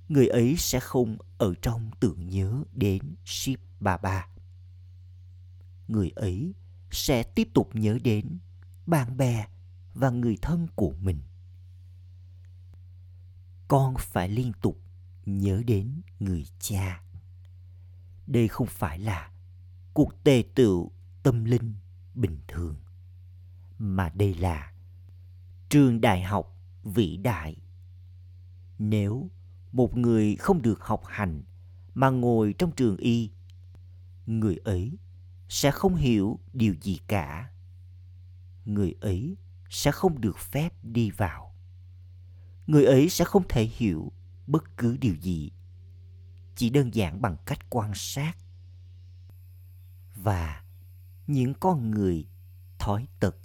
người 0.09 0.27
ấy 0.27 0.55
sẽ 0.57 0.79
không 0.79 1.17
ở 1.37 1.53
trong 1.61 1.91
tưởng 1.99 2.29
nhớ 2.29 2.63
đến 2.73 3.15
Shiv 3.25 3.59
Baba. 3.79 4.27
Người 5.87 6.09
ấy 6.09 6.53
sẽ 6.91 7.23
tiếp 7.23 7.49
tục 7.53 7.69
nhớ 7.73 7.97
đến 8.03 8.37
bạn 8.85 9.17
bè 9.17 9.47
và 9.93 10.09
người 10.09 10.37
thân 10.41 10.67
của 10.75 10.93
mình. 11.01 11.21
Con 13.67 13.95
phải 13.99 14.29
liên 14.29 14.51
tục 14.61 14.81
nhớ 15.25 15.63
đến 15.65 16.01
người 16.19 16.45
cha 16.59 17.01
đây 18.29 18.47
không 18.47 18.67
phải 18.67 18.99
là 18.99 19.31
cuộc 19.93 20.23
tề 20.23 20.43
tựu 20.55 20.91
tâm 21.23 21.45
linh 21.45 21.73
bình 22.15 22.39
thường, 22.47 22.75
mà 23.77 24.09
đây 24.09 24.33
là 24.33 24.73
trường 25.69 26.01
đại 26.01 26.23
học 26.23 26.57
vĩ 26.83 27.17
đại 27.17 27.55
nếu 28.79 29.29
một 29.71 29.97
người 29.97 30.35
không 30.35 30.61
được 30.61 30.81
học 30.81 31.01
hành 31.05 31.43
mà 31.93 32.09
ngồi 32.09 32.53
trong 32.57 32.71
trường 32.71 32.97
y. 32.97 33.29
Người 34.25 34.57
ấy 34.63 34.97
sẽ 35.49 35.71
không 35.71 35.95
hiểu 35.95 36.39
điều 36.53 36.75
gì 36.81 36.99
cả. 37.07 37.51
Người 38.65 38.95
ấy 39.01 39.37
sẽ 39.69 39.91
không 39.91 40.21
được 40.21 40.37
phép 40.37 40.73
đi 40.83 41.09
vào. 41.09 41.55
Người 42.67 42.85
ấy 42.85 43.09
sẽ 43.09 43.25
không 43.25 43.43
thể 43.49 43.63
hiểu 43.63 44.11
bất 44.47 44.77
cứ 44.77 44.97
điều 44.97 45.15
gì. 45.15 45.51
Chỉ 46.55 46.69
đơn 46.69 46.93
giản 46.93 47.21
bằng 47.21 47.37
cách 47.45 47.59
quan 47.69 47.91
sát. 47.95 48.37
Và 50.15 50.63
những 51.27 51.53
con 51.53 51.91
người 51.91 52.25
thói 52.79 53.07
tật, 53.19 53.35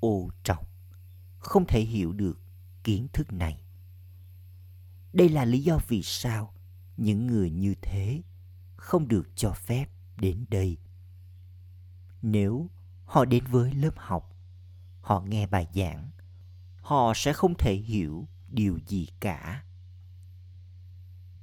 ô 0.00 0.30
trọc 0.42 0.68
không 1.38 1.64
thể 1.66 1.80
hiểu 1.80 2.12
được 2.12 2.38
kiến 2.84 3.08
thức 3.12 3.32
này 3.32 3.63
đây 5.14 5.28
là 5.28 5.44
lý 5.44 5.62
do 5.62 5.78
vì 5.88 6.02
sao 6.02 6.54
những 6.96 7.26
người 7.26 7.50
như 7.50 7.74
thế 7.82 8.22
không 8.76 9.08
được 9.08 9.28
cho 9.36 9.52
phép 9.52 9.86
đến 10.16 10.44
đây. 10.48 10.78
Nếu 12.22 12.70
họ 13.04 13.24
đến 13.24 13.44
với 13.50 13.74
lớp 13.74 13.94
học, 13.96 14.36
họ 15.00 15.20
nghe 15.20 15.46
bài 15.46 15.68
giảng, 15.74 16.10
họ 16.76 17.12
sẽ 17.16 17.32
không 17.32 17.54
thể 17.58 17.74
hiểu 17.74 18.28
điều 18.48 18.78
gì 18.86 19.08
cả. 19.20 19.64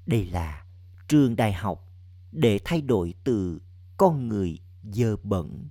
Đây 0.05 0.25
là 0.25 0.65
trường 1.07 1.35
đại 1.35 1.53
học 1.53 1.89
để 2.31 2.59
thay 2.65 2.81
đổi 2.81 3.13
từ 3.23 3.61
con 3.97 4.27
người 4.27 4.59
dơ 4.83 5.15
bẩn 5.23 5.69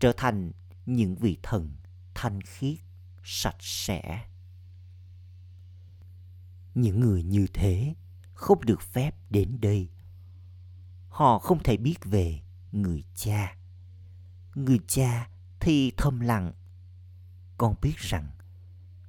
trở 0.00 0.12
thành 0.16 0.52
những 0.86 1.16
vị 1.16 1.38
thần 1.42 1.76
thanh 2.14 2.40
khiết, 2.40 2.78
sạch 3.24 3.56
sẽ 3.60 4.31
những 6.74 7.00
người 7.00 7.22
như 7.22 7.46
thế 7.54 7.94
không 8.34 8.64
được 8.64 8.82
phép 8.82 9.14
đến 9.30 9.58
đây. 9.60 9.88
Họ 11.08 11.38
không 11.38 11.62
thể 11.62 11.76
biết 11.76 12.04
về 12.04 12.40
người 12.72 13.04
cha. 13.14 13.56
Người 14.54 14.78
cha 14.86 15.28
thì 15.60 15.92
thầm 15.96 16.20
lặng. 16.20 16.52
Con 17.58 17.74
biết 17.82 17.96
rằng 17.96 18.30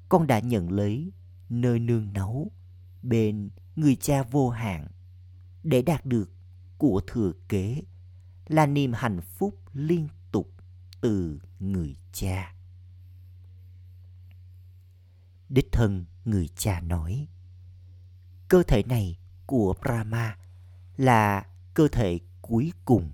con 0.09 0.27
đã 0.27 0.39
nhận 0.39 0.71
lấy 0.71 1.11
nơi 1.49 1.79
nương 1.79 2.13
náu 2.13 2.51
bên 3.01 3.49
người 3.75 3.95
cha 3.95 4.23
vô 4.23 4.49
hạn 4.49 4.87
để 5.63 5.81
đạt 5.81 6.05
được 6.05 6.31
của 6.77 7.01
thừa 7.07 7.31
kế 7.49 7.81
là 8.47 8.65
niềm 8.65 8.93
hạnh 8.93 9.21
phúc 9.21 9.59
liên 9.73 10.07
tục 10.31 10.53
từ 11.01 11.39
người 11.59 11.95
cha. 12.11 12.55
Đích 15.49 15.71
thân 15.71 16.05
người 16.25 16.47
cha 16.55 16.79
nói 16.79 17.27
cơ 18.47 18.63
thể 18.63 18.83
này 18.83 19.17
của 19.45 19.73
brahma 19.81 20.37
là 20.97 21.45
cơ 21.73 21.87
thể 21.87 22.19
cuối 22.41 22.73
cùng 22.85 23.11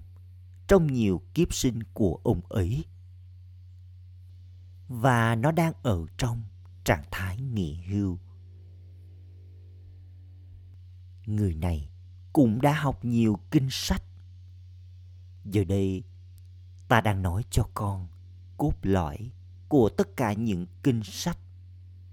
trong 0.68 0.88
nhiều 0.88 1.22
kiếp 1.34 1.54
sinh 1.54 1.84
của 1.94 2.20
ông 2.24 2.42
ấy. 2.50 2.86
Và 4.88 5.36
nó 5.36 5.52
đang 5.52 5.74
ở 5.84 6.06
trong 6.18 6.44
trạng 6.84 7.04
thái 7.12 7.38
nghỉ 7.38 7.76
hưu. 7.76 8.18
Người 11.26 11.54
này 11.56 11.90
cũng 12.34 12.62
đã 12.62 12.74
học 12.74 13.06
nhiều 13.06 13.40
kinh 13.52 13.68
sách. 13.70 14.04
Giờ 15.46 15.64
đây, 15.64 16.04
ta 16.88 17.02
đang 17.02 17.22
nói 17.22 17.44
cho 17.50 17.70
con 17.74 18.08
cốt 18.58 18.74
lõi 18.82 19.32
của 19.68 19.90
tất 19.90 20.18
cả 20.18 20.34
những 20.34 20.66
kinh 20.84 21.02
sách, 21.04 21.38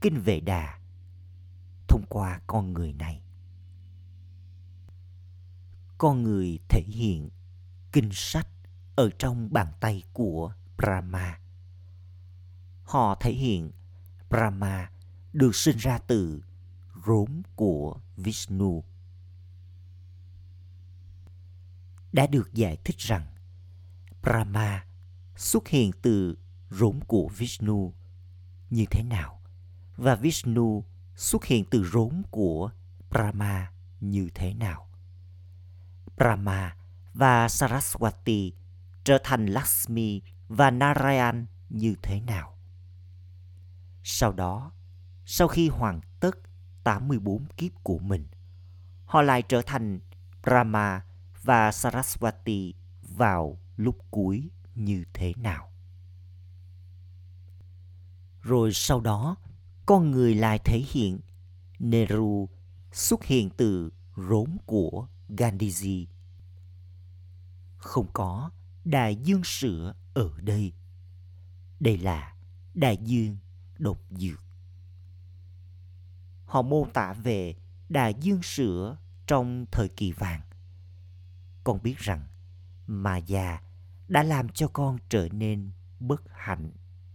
kinh 0.01 0.21
về 0.21 0.41
đà 0.41 0.79
thông 1.97 2.07
qua 2.09 2.41
con 2.47 2.73
người 2.73 2.93
này. 2.93 3.23
Con 5.99 6.23
người 6.23 6.59
thể 6.69 6.83
hiện 6.87 7.31
kinh 7.93 8.09
sách 8.13 8.49
ở 8.97 9.11
trong 9.19 9.53
bàn 9.53 9.73
tay 9.81 10.03
của 10.13 10.55
brahma. 10.77 11.41
Họ 12.85 13.17
thể 13.21 13.33
hiện 13.33 13.71
brahma 14.31 14.91
được 15.33 15.55
sinh 15.55 15.77
ra 15.77 15.99
từ 15.99 16.43
rốn 17.07 17.43
của 17.55 18.01
vishnu. 18.17 18.85
Đã 22.13 22.27
được 22.27 22.55
giải 22.55 22.79
thích 22.85 22.99
rằng 22.99 23.27
Brahma 24.23 24.87
xuất 25.37 25.69
hiện 25.69 25.91
từ 26.03 26.39
rốn 26.71 27.01
của 27.07 27.29
Vishnu 27.29 27.95
như 28.71 28.85
thế 28.91 29.03
nào 29.03 29.41
và 29.97 30.15
Vishnu 30.15 30.85
xuất 31.17 31.45
hiện 31.45 31.65
từ 31.71 31.85
rốn 31.85 32.23
của 32.31 32.71
Brahma 33.11 33.73
như 34.01 34.29
thế 34.35 34.55
nào. 34.55 34.89
Brahma 36.17 36.77
và 37.15 37.47
Saraswati 37.47 38.51
trở 39.05 39.19
thành 39.25 39.47
Lakshmi 39.47 40.23
và 40.49 40.71
Narayan 40.71 41.47
như 41.69 41.95
thế 42.03 42.21
nào. 42.21 42.59
Sau 44.03 44.33
đó, 44.33 44.73
sau 45.25 45.49
khi 45.49 45.69
hoàn 45.69 46.01
tất 46.21 46.39
84 46.85 47.47
kiếp 47.57 47.73
của 47.83 47.99
mình, 47.99 48.27
họ 49.05 49.23
lại 49.23 49.43
trở 49.43 49.63
thành 49.63 50.01
Brahma 50.43 51.05
và 51.43 51.71
Saraswati 51.71 52.73
vào 53.03 53.59
lúc 53.77 53.99
cuối 54.11 54.51
như 54.75 55.05
thế 55.13 55.33
nào. 55.37 55.73
Rồi 58.43 58.73
sau 58.73 59.01
đó, 59.01 59.37
con 59.87 60.11
người 60.11 60.35
lại 60.35 60.59
thể 60.65 60.79
hiện 60.93 61.21
Nehru 61.79 62.49
xuất 62.93 63.25
hiện 63.25 63.51
từ 63.57 63.93
rốn 64.17 64.57
của 64.67 65.09
Gandhiji. 65.29 66.07
Không 67.77 68.07
có 68.13 68.51
đại 68.85 69.17
dương 69.17 69.45
sữa 69.45 69.95
ở 70.15 70.31
đây. 70.41 70.73
Đây 71.81 71.99
là 71.99 72.35
đại 72.75 72.97
dương 72.97 73.37
độc 73.79 73.99
dược. 74.11 74.43
Họ 76.45 76.63
mô 76.63 76.87
tả 76.95 77.13
về 77.13 77.55
đại 77.89 78.15
dương 78.21 78.43
sữa 78.43 78.97
trong 79.27 79.67
thời 79.73 79.89
kỳ 79.89 80.13
vàng 80.13 80.41
con 81.67 81.83
biết 81.83 81.99
rằng 81.99 82.27
mà 82.87 83.17
già 83.17 83.61
đã 84.09 84.23
làm 84.23 84.49
cho 84.49 84.69
con 84.69 84.99
trở 85.09 85.29
nên 85.33 85.71
bất 86.01 86.23
hạnh 86.33 86.71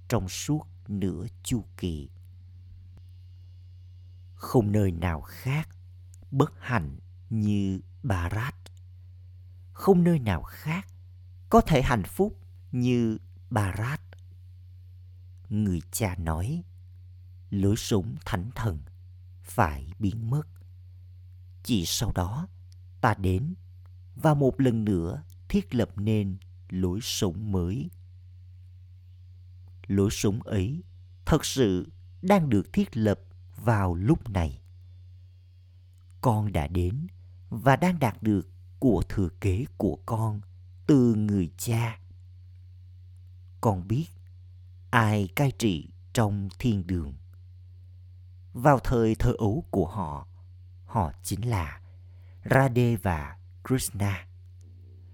trong 0.08 0.30
suốt 0.30 0.68
nửa 0.88 1.26
chu 1.44 1.66
kỳ 1.78 2.10
không 4.42 4.72
nơi 4.72 4.92
nào 4.92 5.22
khác 5.22 5.70
bất 6.32 6.54
hạnh 6.60 6.98
như 7.30 7.80
Barat. 8.04 8.56
Không 9.74 10.04
nơi 10.04 10.20
nào 10.20 10.44
khác 10.44 10.88
có 11.50 11.62
thể 11.62 11.82
hạnh 11.82 12.04
phúc 12.04 12.40
như 12.72 13.18
Barat. 13.50 14.02
Người 15.50 15.82
cha 15.92 16.16
nói, 16.16 16.64
lưỡi 17.50 17.76
súng 17.76 18.16
thánh 18.26 18.50
thần 18.56 18.80
phải 19.44 19.94
biến 20.00 20.30
mất. 20.30 20.48
Chỉ 21.64 21.86
sau 21.86 22.12
đó 22.16 22.48
ta 23.02 23.14
đến 23.14 23.54
và 24.16 24.34
một 24.34 24.62
lần 24.62 24.86
nữa 24.86 25.24
thiết 25.50 25.76
lập 25.76 25.90
nên 25.96 26.38
lối 26.70 27.00
sống 27.02 27.52
mới. 27.52 27.90
Lối 29.88 30.10
sống 30.12 30.44
ấy 30.44 30.84
thật 31.26 31.46
sự 31.46 31.92
đang 32.22 32.50
được 32.50 32.74
thiết 32.74 32.98
lập 32.98 33.20
vào 33.66 33.96
lúc 33.96 34.30
này. 34.30 34.62
Con 36.22 36.54
đã 36.54 36.68
đến 36.68 37.08
và 37.50 37.76
đang 37.76 38.00
đạt 38.00 38.24
được 38.24 38.50
của 38.80 39.04
thừa 39.10 39.30
kế 39.42 39.66
của 39.78 40.00
con 40.06 40.42
từ 40.88 41.16
người 41.16 41.52
cha. 41.58 42.00
Con 43.62 43.88
biết 43.88 44.08
ai 44.90 45.30
cai 45.36 45.52
trị 45.52 45.90
trong 46.14 46.50
thiên 46.60 46.88
đường. 46.88 47.14
Vào 48.54 48.80
thời 48.80 49.16
thơ 49.16 49.34
ấu 49.38 49.66
của 49.72 49.88
họ, 49.88 50.28
họ 50.86 51.12
chính 51.24 51.50
là 51.50 51.82
Radhe 52.52 52.96
và 52.96 53.38
Krishna. 53.68 54.28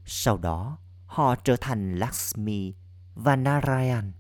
Sau 0.06 0.38
đó, 0.38 0.78
họ 1.06 1.36
trở 1.36 1.56
thành 1.62 1.96
Lakshmi 1.96 2.74
và 3.16 3.36
Narayan. 3.36 4.12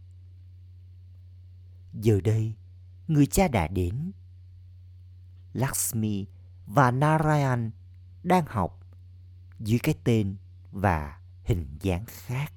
Giờ 1.93 2.21
đây, 2.23 2.55
người 3.07 3.25
cha 3.25 3.47
đã 3.47 3.67
đến. 3.67 4.11
Lakshmi 5.53 6.25
và 6.65 6.91
Narayan 6.91 7.71
đang 8.23 8.45
học 8.47 8.79
dưới 9.59 9.79
cái 9.79 9.95
tên 10.03 10.35
và 10.71 11.19
hình 11.43 11.77
dáng 11.81 12.05
khác. 12.07 12.53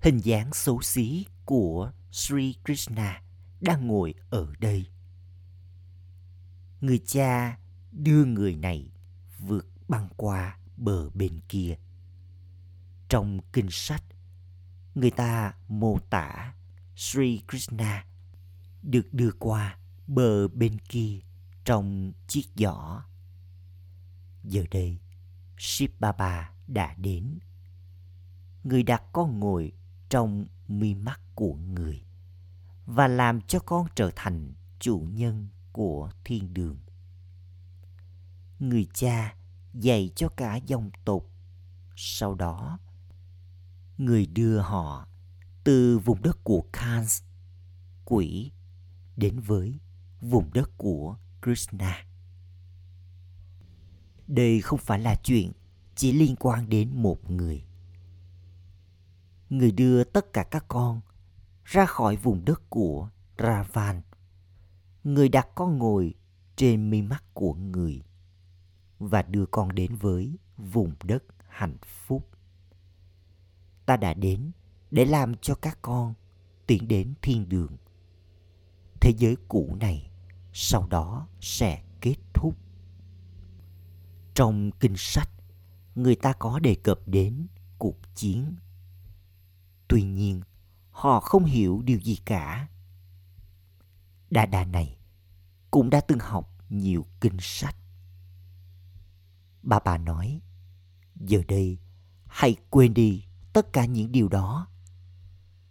Hình 0.00 0.18
dáng 0.18 0.52
xấu 0.52 0.82
xí 0.82 1.26
của 1.44 1.92
Sri 2.10 2.54
Krishna 2.64 3.22
đang 3.60 3.86
ngồi 3.86 4.14
ở 4.30 4.52
đây. 4.60 4.86
Người 6.80 6.98
cha 7.06 7.58
đưa 7.92 8.24
người 8.24 8.56
này 8.56 8.90
vượt 9.38 9.66
băng 9.88 10.08
qua 10.16 10.58
bờ 10.76 11.10
bên 11.10 11.40
kia. 11.48 11.76
Trong 13.08 13.40
kinh 13.52 13.70
sách, 13.70 14.02
người 14.94 15.10
ta 15.10 15.54
mô 15.68 15.98
tả 16.10 16.54
Sri 16.96 17.42
Krishna 17.48 18.04
được 18.84 19.14
đưa 19.14 19.30
qua 19.38 19.78
bờ 20.06 20.48
bên 20.48 20.78
kia 20.88 21.20
trong 21.64 22.12
chiếc 22.28 22.44
giỏ. 22.56 23.02
Giờ 24.42 24.64
đây, 24.70 24.98
Shiv 25.58 25.90
Baba 26.00 26.50
đã 26.66 26.94
đến. 26.94 27.38
Người 28.64 28.82
đặt 28.82 29.02
con 29.12 29.40
ngồi 29.40 29.72
trong 30.08 30.46
mi 30.68 30.94
mắt 30.94 31.20
của 31.34 31.54
người 31.54 32.02
và 32.86 33.08
làm 33.08 33.40
cho 33.40 33.58
con 33.58 33.86
trở 33.94 34.10
thành 34.16 34.52
chủ 34.78 35.06
nhân 35.12 35.48
của 35.72 36.10
thiên 36.24 36.54
đường 36.54 36.76
người 38.58 38.86
cha 38.94 39.34
dạy 39.74 40.10
cho 40.16 40.28
cả 40.28 40.56
dòng 40.56 40.90
tộc 41.04 41.22
sau 41.96 42.34
đó 42.34 42.78
người 43.98 44.26
đưa 44.26 44.58
họ 44.58 45.06
từ 45.64 45.98
vùng 45.98 46.22
đất 46.22 46.44
của 46.44 46.64
Kans, 46.72 47.22
quỷ, 48.04 48.52
đến 49.16 49.40
với 49.40 49.78
vùng 50.20 50.50
đất 50.52 50.70
của 50.76 51.16
Krishna. 51.42 52.06
Đây 54.26 54.60
không 54.60 54.78
phải 54.78 54.98
là 54.98 55.14
chuyện 55.22 55.52
chỉ 55.94 56.12
liên 56.12 56.36
quan 56.36 56.68
đến 56.68 57.02
một 57.02 57.30
người. 57.30 57.64
Người 59.50 59.72
đưa 59.72 60.04
tất 60.04 60.32
cả 60.32 60.44
các 60.50 60.64
con 60.68 61.00
ra 61.64 61.86
khỏi 61.86 62.16
vùng 62.16 62.44
đất 62.44 62.70
của 62.70 63.08
Ravan. 63.38 64.02
Người 65.04 65.28
đặt 65.28 65.48
con 65.54 65.78
ngồi 65.78 66.14
trên 66.56 66.90
mi 66.90 67.02
mắt 67.02 67.24
của 67.34 67.54
người 67.54 68.02
và 68.98 69.22
đưa 69.22 69.46
con 69.46 69.74
đến 69.74 69.96
với 69.96 70.38
vùng 70.56 70.94
đất 71.04 71.24
hạnh 71.48 71.76
phúc. 72.06 72.28
Ta 73.86 73.96
đã 73.96 74.14
đến 74.14 74.50
để 74.90 75.04
làm 75.04 75.34
cho 75.36 75.54
các 75.54 75.78
con 75.82 76.14
tiến 76.66 76.88
đến 76.88 77.14
thiên 77.22 77.48
đường. 77.48 77.76
Thế 79.04 79.14
giới 79.18 79.36
cũ 79.48 79.76
này 79.80 80.10
sau 80.52 80.86
đó 80.86 81.28
sẽ 81.40 81.82
kết 82.00 82.16
thúc. 82.34 82.56
Trong 84.34 84.70
kinh 84.80 84.94
sách, 84.96 85.30
người 85.94 86.16
ta 86.16 86.32
có 86.32 86.58
đề 86.58 86.74
cập 86.74 86.98
đến 87.06 87.46
cuộc 87.78 87.96
chiến. 88.14 88.56
Tuy 89.88 90.02
nhiên, 90.02 90.40
họ 90.90 91.20
không 91.20 91.44
hiểu 91.44 91.82
điều 91.84 91.98
gì 91.98 92.18
cả. 92.24 92.68
Đa 94.30 94.46
đa 94.46 94.64
này 94.64 94.98
cũng 95.70 95.90
đã 95.90 96.00
từng 96.00 96.18
học 96.18 96.50
nhiều 96.68 97.06
kinh 97.20 97.36
sách. 97.40 97.76
Bà 99.62 99.78
bà 99.84 99.98
nói, 99.98 100.40
giờ 101.14 101.42
đây 101.48 101.78
hãy 102.26 102.56
quên 102.70 102.94
đi 102.94 103.24
tất 103.52 103.72
cả 103.72 103.84
những 103.84 104.12
điều 104.12 104.28
đó 104.28 104.68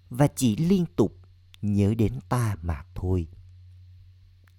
và 0.09 0.27
chỉ 0.35 0.55
liên 0.55 0.85
tục 0.95 1.22
nhớ 1.63 1.93
đến 1.97 2.19
ta 2.29 2.55
mà 2.61 2.83
thôi. 2.95 3.27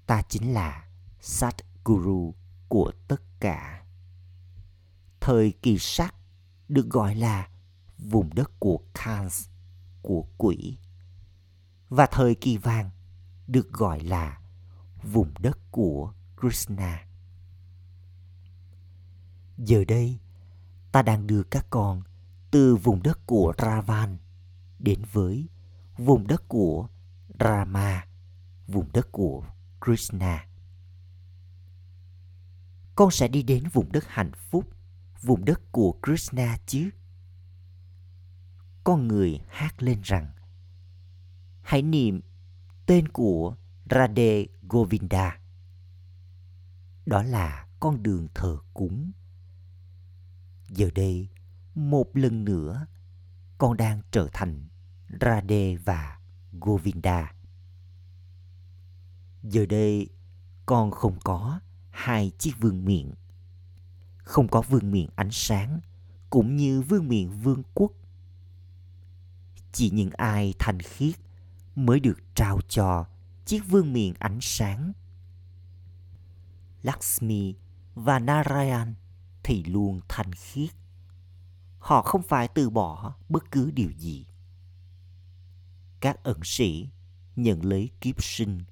Ta 0.07 0.23
chính 0.23 0.55
là 0.55 0.89
Satguru 1.21 2.35
của 2.69 2.93
tất 3.09 3.23
cả. 3.41 3.85
Thời 5.21 5.53
kỳ 5.63 5.79
sắc 5.79 6.15
được 6.69 6.89
gọi 6.91 7.15
là 7.15 7.49
vùng 7.99 8.35
đất 8.35 8.61
của 8.61 8.81
Kans, 8.95 9.49
của 10.03 10.27
quỷ. 10.39 10.79
Và 11.89 12.07
thời 12.07 12.35
kỳ 12.35 12.57
vàng 12.57 12.91
được 13.47 13.73
gọi 13.73 14.01
là 14.01 14.41
vùng 15.03 15.33
đất 15.39 15.59
của 15.71 16.13
Krishna. 16.41 17.07
Giờ 19.59 19.85
đây, 19.89 20.19
ta 20.93 21.03
đang 21.03 21.27
đưa 21.27 21.43
các 21.43 21.67
con 21.71 22.03
từ 22.51 22.77
vùng 22.77 23.03
đất 23.03 23.27
của 23.27 23.53
Ravan 23.59 24.19
đến 24.79 25.03
với 25.13 25.49
vùng 25.99 26.27
đất 26.27 26.49
của 26.49 26.89
Rama, 27.41 28.07
vùng 28.67 28.93
đất 28.93 29.13
của 29.13 29.45
Krishna. 29.85 30.47
Con 32.95 33.11
sẽ 33.11 33.29
đi 33.29 33.43
đến 33.43 33.65
vùng 33.73 33.93
đất 33.93 34.05
hạnh 34.09 34.33
phúc, 34.51 34.69
vùng 35.23 35.45
đất 35.45 35.61
của 35.73 35.99
Krishna 36.03 36.57
chứ? 36.67 36.91
Con 38.85 39.09
người 39.09 39.41
hát 39.49 39.83
lên 39.83 40.01
rằng 40.03 40.33
Hãy 41.63 41.83
niệm 41.83 42.21
tên 42.87 43.09
của 43.09 43.57
Radhe 43.91 44.45
Govinda. 44.69 45.39
Đó 47.07 47.23
là 47.23 47.67
con 47.81 48.03
đường 48.03 48.29
thờ 48.35 48.59
cúng. 48.75 49.13
Giờ 50.69 50.91
đây, 50.95 51.29
một 51.75 52.17
lần 52.17 52.45
nữa, 52.45 52.87
con 53.59 53.77
đang 53.77 54.03
trở 54.11 54.29
thành 54.33 54.69
Radhe 55.21 55.77
và 55.77 56.14
Govinda. 56.61 57.35
Giờ 59.43 59.67
đây, 59.67 60.09
con 60.67 60.91
không 60.91 61.19
có 61.25 61.61
hai 61.91 62.33
chiếc 62.39 62.53
vương 62.61 62.85
miện. 62.85 63.15
Không 64.19 64.49
có 64.49 64.63
vương 64.63 64.91
miện 64.91 65.09
ánh 65.17 65.31
sáng, 65.31 65.81
cũng 66.31 66.57
như 66.57 66.83
vương 66.83 67.09
miện 67.09 67.31
vương 67.31 67.63
quốc. 67.75 67.93
Chỉ 69.73 69.91
những 69.91 70.11
ai 70.11 70.55
thanh 70.59 70.79
khiết 70.81 71.15
mới 71.77 72.01
được 72.01 72.19
trao 72.35 72.61
cho 72.69 73.07
chiếc 73.45 73.61
vương 73.69 73.93
miện 73.93 74.15
ánh 74.19 74.39
sáng. 74.41 74.93
Lakshmi 76.83 77.55
và 77.95 78.19
Narayan 78.19 78.95
thì 79.43 79.65
luôn 79.65 80.01
thanh 80.09 80.33
khiết. 80.33 80.71
Họ 81.79 82.03
không 82.03 82.23
phải 82.23 82.49
từ 82.49 82.71
bỏ 82.71 83.15
bất 83.29 83.51
cứ 83.51 83.71
điều 83.71 83.91
gì 83.91 84.27
các 86.05 86.23
ẩn 86.23 86.41
sĩ 86.45 86.89
nhận 87.37 87.65
lấy 87.65 87.91
kiếp 88.01 88.23
sinh. 88.23 88.65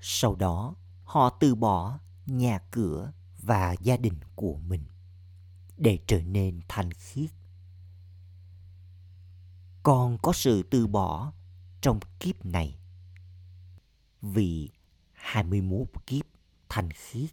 Sau 0.00 0.34
đó, 0.34 0.74
họ 1.04 1.30
từ 1.40 1.54
bỏ 1.54 1.98
nhà 2.26 2.58
cửa 2.70 3.12
và 3.42 3.72
gia 3.80 3.96
đình 3.96 4.18
của 4.34 4.56
mình 4.56 4.84
để 5.76 5.98
trở 6.06 6.22
nên 6.22 6.60
thanh 6.68 6.92
khiết. 6.92 7.30
Còn 9.82 10.18
có 10.22 10.32
sự 10.32 10.62
từ 10.70 10.86
bỏ 10.86 11.32
trong 11.80 12.00
kiếp 12.20 12.44
này 12.44 12.78
vì 14.22 14.70
21 15.12 15.88
kiếp 16.06 16.24
thanh 16.68 16.90
khiết. 16.90 17.30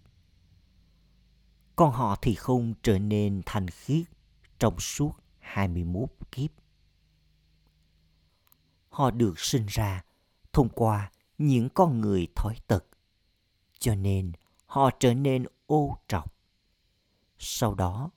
Còn 1.76 1.92
họ 1.92 2.16
thì 2.22 2.36
không 2.36 2.74
trở 2.84 3.00
nên 3.00 3.42
thanh 3.46 3.68
khiết 3.68 4.06
trong 4.60 4.80
suốt 4.80 5.12
21 5.40 6.10
kiếp 6.32 6.61
họ 8.92 9.12
được 9.12 9.40
sinh 9.40 9.66
ra 9.68 10.04
thông 10.54 10.70
qua 10.70 11.12
những 11.38 11.70
con 11.70 12.02
người 12.02 12.28
thói 12.36 12.56
tật. 12.68 12.86
Cho 13.80 13.96
nên 13.96 14.32
họ 14.66 14.90
trở 15.00 15.14
nên 15.14 15.46
ô 15.66 15.98
trọc. 16.08 16.36
Sau 17.38 17.76
đó 17.76 18.12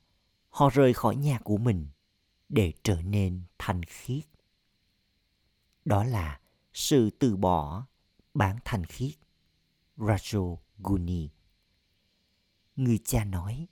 họ 0.48 0.70
rời 0.70 0.94
khỏi 0.94 1.16
nhà 1.16 1.38
của 1.38 1.56
mình 1.56 1.88
để 2.48 2.72
trở 2.82 3.02
nên 3.02 3.42
thanh 3.58 3.82
khiết. 3.82 4.24
Đó 5.84 6.04
là 6.04 6.40
sự 6.72 7.10
từ 7.18 7.36
bỏ 7.36 7.86
bản 8.34 8.58
thanh 8.64 8.84
khiết 8.84 9.14
Rajoguni. 9.96 11.28
Người 12.76 12.98
cha 13.04 13.24
nói, 13.24 13.66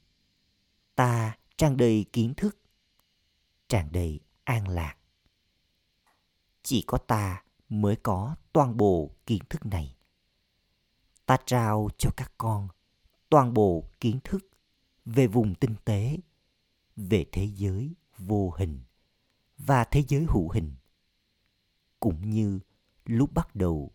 ta 0.95 1.37
tràn 1.57 1.77
đầy 1.77 2.07
kiến 2.13 2.35
thức, 2.35 2.59
tràn 3.69 3.93
đầy 3.93 4.21
an 4.45 4.69
lạc 4.69 4.97
chỉ 6.63 6.85
có 6.87 6.99
ta 6.99 7.43
mới 7.69 7.97
có 7.97 8.37
toàn 8.53 8.77
bộ 8.77 9.11
kiến 9.27 9.43
thức 9.51 9.67
này. 9.67 9.97
Ta 11.27 11.37
trao 11.47 11.89
cho 11.99 12.11
các 12.17 12.33
con 12.39 12.69
toàn 13.31 13.55
bộ 13.55 13.85
kiến 14.01 14.19
thức 14.25 14.51
về 15.05 15.27
vùng 15.27 15.55
tinh 15.55 15.75
tế, 15.85 16.19
về 16.97 17.25
thế 17.33 17.45
giới 17.55 17.95
vô 18.19 18.51
hình 18.51 18.81
và 19.59 19.85
thế 19.85 20.05
giới 20.09 20.27
hữu 20.29 20.51
hình, 20.51 20.75
cũng 22.01 22.31
như 22.31 22.61
lúc 23.05 23.33
bắt 23.33 23.57
đầu 23.57 23.93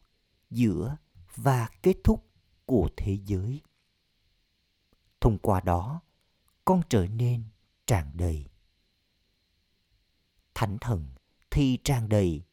giữa 0.49 0.97
và 1.35 1.69
kết 1.81 1.95
thúc 2.03 2.27
của 2.65 2.89
thế 2.97 3.17
giới. 3.25 3.61
Thông 5.21 5.37
qua 5.37 5.61
đó, 5.61 6.01
con 6.65 6.81
trở 6.89 7.07
nên 7.07 7.43
tràn 7.87 8.11
đầy. 8.13 8.49
Thánh 10.53 10.77
thần 10.81 11.05
thì 11.51 11.77
tràn 11.83 12.09
đầy 12.09 12.43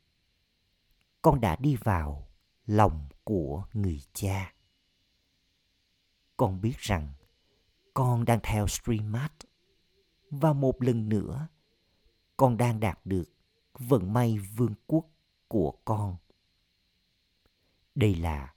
con 1.25 1.41
đã 1.41 1.57
đi 1.57 1.77
vào 1.77 2.29
lòng 2.67 3.09
của 3.25 3.65
người 3.73 4.01
cha. 4.13 4.55
Con 6.37 6.61
biết 6.61 6.79
rằng 6.79 7.13
con 7.95 8.25
đang 8.25 8.41
theo 8.43 8.67
Streammart 8.67 9.33
và 10.31 10.53
một 10.53 10.83
lần 10.83 11.09
nữa 11.09 11.49
con 12.37 12.57
đang 12.57 12.81
đạt 12.81 12.99
được 13.05 13.25
vận 13.79 14.13
may 14.13 14.39
vương 14.39 14.75
quốc 14.87 15.05
của 15.49 15.73
con. 15.85 16.17
Đây 17.95 18.15
là 18.15 18.55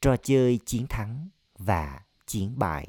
trò 0.00 0.16
chơi 0.16 0.60
chiến 0.66 0.86
thắng 0.88 1.28
và 1.58 2.04
chiến 2.26 2.58
bại. 2.58 2.88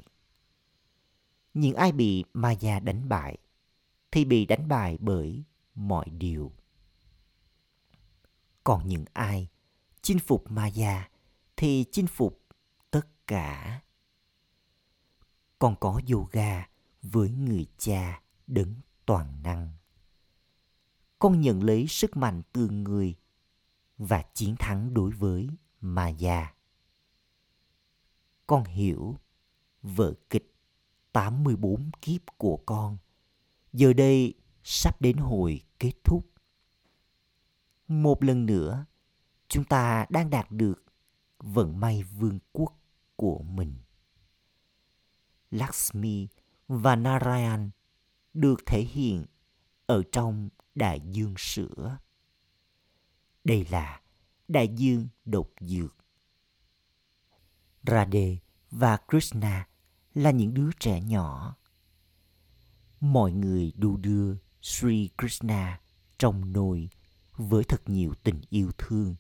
Những 1.54 1.76
ai 1.76 1.92
bị 1.92 2.24
Maya 2.34 2.80
đánh 2.80 3.10
bại 3.10 3.38
thì 4.12 4.26
bị 4.26 4.46
đánh 4.46 4.68
bại 4.68 4.98
bởi 5.02 5.44
mọi 5.76 6.10
điều 6.10 6.52
còn 8.70 8.88
những 8.88 9.06
ai 9.14 9.48
chinh 10.02 10.20
phục 10.20 10.52
Maya 10.52 11.10
thì 11.58 11.86
chinh 11.92 12.08
phục 12.08 12.46
tất 12.92 13.28
cả. 13.28 13.82
Còn 15.60 15.76
có 15.80 16.02
yoga 16.12 16.68
với 17.02 17.30
người 17.30 17.68
cha 17.78 18.22
đấng 18.48 18.74
toàn 19.06 19.44
năng. 19.44 19.72
Con 21.20 21.42
nhận 21.42 21.64
lấy 21.64 21.88
sức 21.88 22.18
mạnh 22.18 22.42
từ 22.54 22.70
người 22.70 23.16
và 23.98 24.24
chiến 24.34 24.56
thắng 24.60 24.94
đối 24.94 25.12
với 25.12 25.50
Maya. 25.82 26.54
Con 28.48 28.64
hiểu 28.64 29.16
vở 29.82 30.14
kịch 30.30 30.56
84 31.12 31.92
kiếp 32.02 32.22
của 32.38 32.58
con 32.58 32.98
giờ 33.74 33.94
đây 33.94 34.34
sắp 34.64 35.02
đến 35.02 35.18
hồi 35.18 35.62
kết 35.80 35.94
thúc. 36.04 36.30
Một 37.89 38.23
lần 38.23 38.45
nữa, 38.45 38.86
chúng 39.47 39.63
ta 39.63 40.06
đang 40.10 40.30
đạt 40.30 40.52
được 40.52 40.84
vận 41.39 41.80
may 41.80 42.04
vương 42.04 42.39
quốc 42.52 42.80
của 43.15 43.43
mình. 43.43 43.75
Lakshmi 45.52 46.28
và 46.67 46.95
Narayan 46.95 47.69
được 48.34 48.60
thể 48.65 48.82
hiện 48.82 49.25
ở 49.86 50.04
trong 50.12 50.49
đại 50.75 51.02
dương 51.12 51.34
sữa. 51.38 51.97
Đây 53.43 53.65
là 53.69 54.02
đại 54.47 54.67
dương 54.67 55.08
độc 55.25 55.49
dược. 55.62 55.95
Radhe 57.84 58.38
và 58.71 58.97
Krishna 59.08 59.67
là 60.13 60.32
những 60.32 60.54
đứa 60.54 60.69
trẻ 60.80 61.02
nhỏ. 61.02 61.56
Mọi 62.99 63.32
người 63.32 63.73
đu 63.75 63.97
đưa 63.97 64.36
Sri 64.62 65.10
Krishna 65.17 65.82
trong 66.17 66.54
nồi 66.54 66.89
với 67.39 67.63
thật 67.63 67.82
nhiều 67.86 68.13
tình 68.23 68.41
yêu 68.49 68.71
thương. 68.78 69.15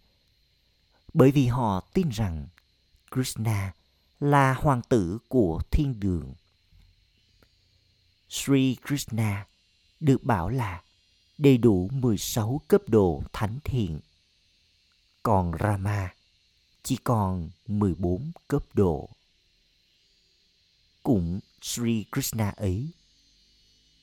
Bởi 1.13 1.31
vì 1.31 1.47
họ 1.47 1.79
tin 1.93 2.09
rằng 2.09 2.47
Krishna 3.11 3.73
là 4.19 4.53
hoàng 4.53 4.81
tử 4.89 5.17
của 5.27 5.61
thiên 5.71 5.99
đường. 5.99 6.33
Sri 8.29 8.75
Krishna 8.87 9.47
được 9.99 10.23
bảo 10.23 10.49
là 10.49 10.83
đầy 11.37 11.57
đủ 11.57 11.89
16 11.91 12.61
cấp 12.67 12.81
độ 12.87 13.23
thánh 13.33 13.59
thiện. 13.63 13.99
Còn 15.23 15.51
Rama 15.59 16.13
chỉ 16.83 16.97
còn 17.03 17.49
14 17.67 18.31
cấp 18.47 18.63
độ. 18.73 19.09
Cũng 21.03 21.39
Sri 21.61 22.05
Krishna 22.11 22.49
ấy 22.49 22.87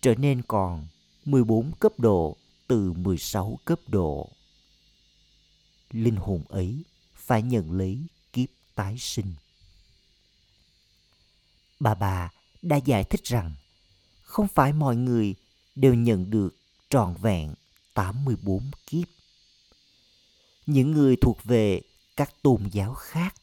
trở 0.01 0.15
nên 0.15 0.43
còn 0.43 0.87
14 1.25 1.73
cấp 1.81 1.93
độ 1.99 2.37
từ 2.67 2.93
16 2.93 3.59
cấp 3.65 3.81
độ. 3.87 4.31
Linh 5.91 6.17
hồn 6.17 6.45
ấy 6.49 6.83
phải 7.15 7.43
nhận 7.43 7.73
lấy 7.73 8.03
kiếp 8.33 8.49
tái 8.75 8.97
sinh. 8.99 9.35
Bà 11.81 11.95
bà 11.95 12.31
đã 12.63 12.77
giải 12.77 13.05
thích 13.05 13.25
rằng 13.25 13.55
không 14.23 14.49
phải 14.49 14.73
mọi 14.73 14.97
người 14.97 15.35
đều 15.75 15.95
nhận 15.95 16.31
được 16.31 16.57
trọn 16.91 17.15
vẹn 17.15 17.55
84 17.95 18.71
kiếp. 18.87 19.09
Những 20.67 20.93
người 20.93 21.17
thuộc 21.17 21.45
về 21.45 21.81
các 22.17 22.43
tôn 22.43 22.69
giáo 22.73 22.95
khác 22.95 23.35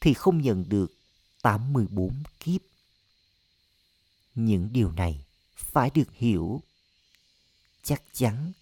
thì 0.00 0.14
không 0.14 0.42
nhận 0.42 0.68
được 0.68 0.92
84 1.42 2.22
kiếp. 2.40 2.60
Những 4.34 4.72
điều 4.72 4.92
này 4.92 5.24
phải 5.56 5.90
được 5.94 6.12
hiểu. 6.12 6.62
Chắc 7.82 8.02
chắn 8.12 8.52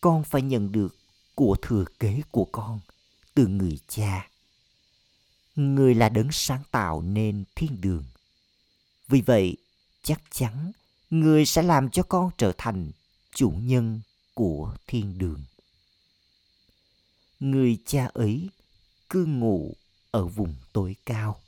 con 0.00 0.24
phải 0.24 0.42
nhận 0.42 0.72
được 0.72 0.96
của 1.34 1.56
thừa 1.62 1.84
kế 1.98 2.22
của 2.30 2.44
con 2.52 2.80
từ 3.34 3.46
người 3.46 3.78
cha. 3.88 4.28
Người 5.56 5.94
là 5.94 6.08
đấng 6.08 6.28
sáng 6.32 6.62
tạo 6.70 7.02
nên 7.02 7.44
thiên 7.54 7.80
đường. 7.80 8.04
Vì 9.08 9.20
vậy, 9.20 9.56
chắc 10.02 10.22
chắn 10.30 10.72
người 11.10 11.46
sẽ 11.46 11.62
làm 11.62 11.90
cho 11.90 12.02
con 12.02 12.30
trở 12.36 12.52
thành 12.58 12.90
chủ 13.34 13.50
nhân 13.50 14.00
của 14.34 14.76
thiên 14.86 15.18
đường. 15.18 15.42
Người 17.40 17.78
cha 17.86 18.06
ấy 18.14 18.48
cư 19.10 19.24
ngụ 19.24 19.74
ở 20.10 20.26
vùng 20.26 20.54
tối 20.72 20.96
cao. 21.06 21.40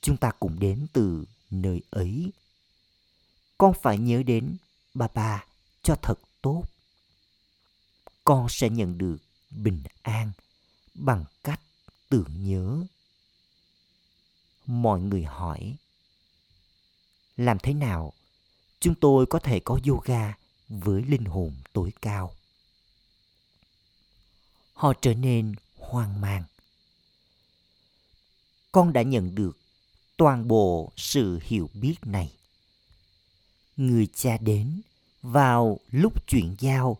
Chúng 0.00 0.16
ta 0.16 0.30
cũng 0.30 0.58
đến 0.58 0.86
từ 0.92 1.24
nơi 1.50 1.82
ấy. 1.90 2.32
Con 3.58 3.74
phải 3.82 3.98
nhớ 3.98 4.22
đến 4.22 4.56
ba 4.94 5.08
ba 5.14 5.44
cho 5.82 5.96
thật 6.02 6.18
tốt. 6.42 6.64
Con 8.26 8.48
sẽ 8.48 8.70
nhận 8.70 8.98
được 8.98 9.16
bình 9.50 9.82
an 10.02 10.32
bằng 10.94 11.24
cách 11.44 11.60
tưởng 12.08 12.44
nhớ. 12.44 12.82
Mọi 14.66 15.00
người 15.00 15.24
hỏi, 15.24 15.76
làm 17.36 17.58
thế 17.62 17.74
nào 17.74 18.12
chúng 18.80 18.94
tôi 18.94 19.26
có 19.26 19.38
thể 19.38 19.60
có 19.60 19.78
yoga 19.88 20.34
với 20.68 21.02
linh 21.02 21.24
hồn 21.24 21.54
tối 21.72 21.92
cao? 22.02 22.34
Họ 24.72 24.92
trở 25.00 25.14
nên 25.14 25.54
hoang 25.76 26.20
mang. 26.20 26.44
Con 28.72 28.92
đã 28.92 29.02
nhận 29.02 29.34
được 29.34 29.58
toàn 30.16 30.48
bộ 30.48 30.92
sự 30.96 31.40
hiểu 31.42 31.70
biết 31.74 31.96
này. 32.02 32.32
Người 33.76 34.08
cha 34.14 34.38
đến 34.38 34.80
vào 35.22 35.80
lúc 35.90 36.26
chuyển 36.26 36.56
giao 36.58 36.98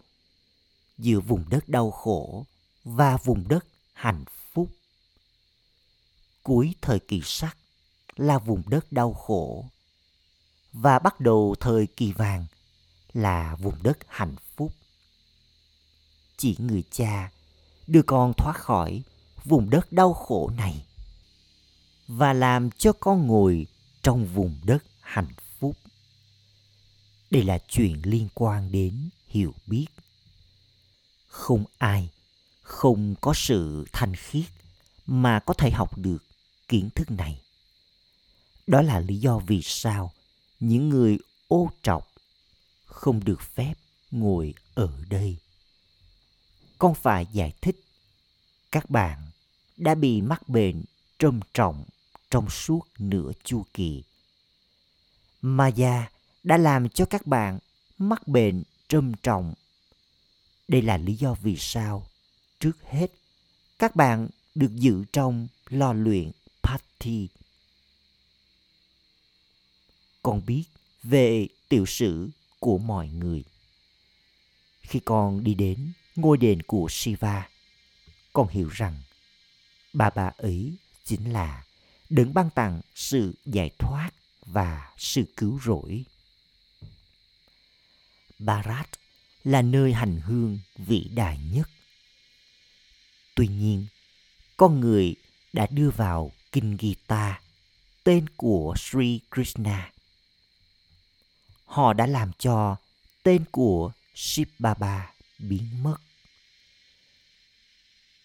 giữa 0.98 1.20
vùng 1.20 1.44
đất 1.48 1.68
đau 1.68 1.90
khổ 1.90 2.46
và 2.85 3.16
vùng 3.16 3.48
đất 3.48 3.66
hạnh 3.92 4.24
phúc. 4.52 4.70
Cuối 6.42 6.74
thời 6.80 6.98
kỳ 6.98 7.20
sắc 7.24 7.56
là 8.16 8.38
vùng 8.38 8.62
đất 8.66 8.92
đau 8.92 9.12
khổ 9.12 9.66
và 10.72 10.98
bắt 10.98 11.20
đầu 11.20 11.54
thời 11.61 11.87
kỳ 11.87 12.12
vàng 12.12 12.46
là 13.12 13.56
vùng 13.56 13.82
đất 13.82 13.98
hạnh 14.09 14.37
phúc. 14.56 14.72
Chỉ 16.37 16.56
người 16.59 16.85
cha 16.90 17.30
đưa 17.87 18.02
con 18.02 18.32
thoát 18.37 18.56
khỏi 18.56 19.02
vùng 19.44 19.70
đất 19.70 19.92
đau 19.92 20.14
khổ 20.14 20.50
này 20.56 20.87
và 22.09 22.32
làm 22.32 22.70
cho 22.70 22.92
con 22.92 23.26
ngồi 23.26 23.66
trong 24.02 24.26
vùng 24.26 24.61
đất 24.64 24.85
hạnh 25.00 25.32
phúc. 25.59 25.76
Đây 27.30 27.42
là 27.42 27.59
chuyện 27.68 28.00
liên 28.04 28.28
quan 28.35 28.72
đến 28.72 29.09
hiểu 29.26 29.54
biết. 29.66 29.87
Không 31.37 31.64
ai, 31.79 32.11
không 32.62 33.14
có 33.20 33.33
sự 33.37 33.87
thanh 33.92 34.14
khiết 34.16 34.44
mà 35.07 35.40
có 35.40 35.55
thể 35.55 35.70
học 35.70 35.99
được 35.99 36.25
kiến 36.68 36.88
thức 36.94 37.11
này. 37.11 37.40
Đó 38.66 38.83
là 38.83 39.01
lý 39.01 39.16
do 39.16 39.38
vì 39.38 39.62
sao 39.62 40.12
những 40.61 40.88
người 40.88 41.18
ô 41.49 41.70
trọc 41.83 42.09
không 42.85 43.25
được 43.25 43.40
phép 43.42 43.75
ngồi 44.11 44.55
ở 44.75 44.90
đây 45.09 45.37
con 46.79 46.94
phải 46.94 47.27
giải 47.33 47.53
thích, 47.61 47.85
các 48.72 48.90
bạn 48.90 49.18
đã 49.77 49.94
bị 49.94 50.22
mắc 50.22 50.49
bệnh 50.49 50.83
trầm 51.18 51.40
trọng 51.55 51.85
trong 52.31 52.51
suốt 52.51 52.81
nửa 52.99 53.33
chu 53.44 53.64
kỳ 53.75 54.03
maya 55.42 56.11
đã 56.42 56.57
làm 56.57 56.88
cho 56.88 57.05
các 57.05 57.27
bạn 57.27 57.59
mắc 57.99 58.29
bệnh 58.29 58.62
trầm 58.88 59.12
trọng 59.22 59.55
đây 60.68 60.83
là 60.83 60.96
lý 60.96 61.14
do 61.14 61.35
vì 61.35 61.57
sao 61.57 62.07
trước 62.61 62.83
hết 62.83 63.12
các 63.79 63.96
bạn 63.96 64.29
được 64.55 64.70
giữ 64.74 65.05
trong 65.12 65.48
lò 65.68 65.92
luyện 65.92 66.31
Patti. 66.62 67.29
Con 70.22 70.46
biết 70.46 70.64
về 71.02 71.48
tiểu 71.68 71.87
sử 71.87 72.31
của 72.59 72.79
mọi 72.79 73.09
người. 73.09 73.44
Khi 74.81 75.00
con 75.05 75.44
đi 75.44 75.55
đến 75.55 75.92
ngôi 76.16 76.37
đền 76.37 76.62
của 76.62 76.88
Shiva, 76.90 77.48
con 78.33 78.48
hiểu 78.48 78.68
rằng 78.68 79.02
bà 79.92 80.11
bà 80.11 80.31
ấy 80.37 80.76
chính 81.05 81.33
là 81.33 81.64
đấng 82.11 82.35
ban 82.35 82.50
tặng 82.50 82.81
sự 82.94 83.35
giải 83.44 83.70
thoát 83.79 84.11
và 84.46 84.94
sự 84.98 85.24
cứu 85.37 85.61
rỗi. 85.64 86.05
Bharat 88.38 88.88
là 89.46 89.62
nơi 89.62 89.92
hành 89.92 90.20
hương 90.20 90.59
vĩ 90.76 91.09
đại 91.14 91.38
nhất. 91.52 91.70
Tuy 93.35 93.48
nhiên, 93.48 93.87
con 94.56 94.80
người 94.80 95.16
đã 95.52 95.66
đưa 95.70 95.90
vào 95.90 96.32
Kinh 96.52 96.76
Gita 96.80 97.40
tên 98.04 98.26
của 98.37 98.74
Sri 98.76 99.20
Krishna. 99.35 99.92
Họ 101.64 101.92
đã 101.92 102.06
làm 102.06 102.32
cho 102.38 102.76
tên 103.22 103.44
của 103.50 103.92
Shiv 104.14 104.48
Baba 104.59 105.12
biến 105.38 105.82
mất. 105.82 105.96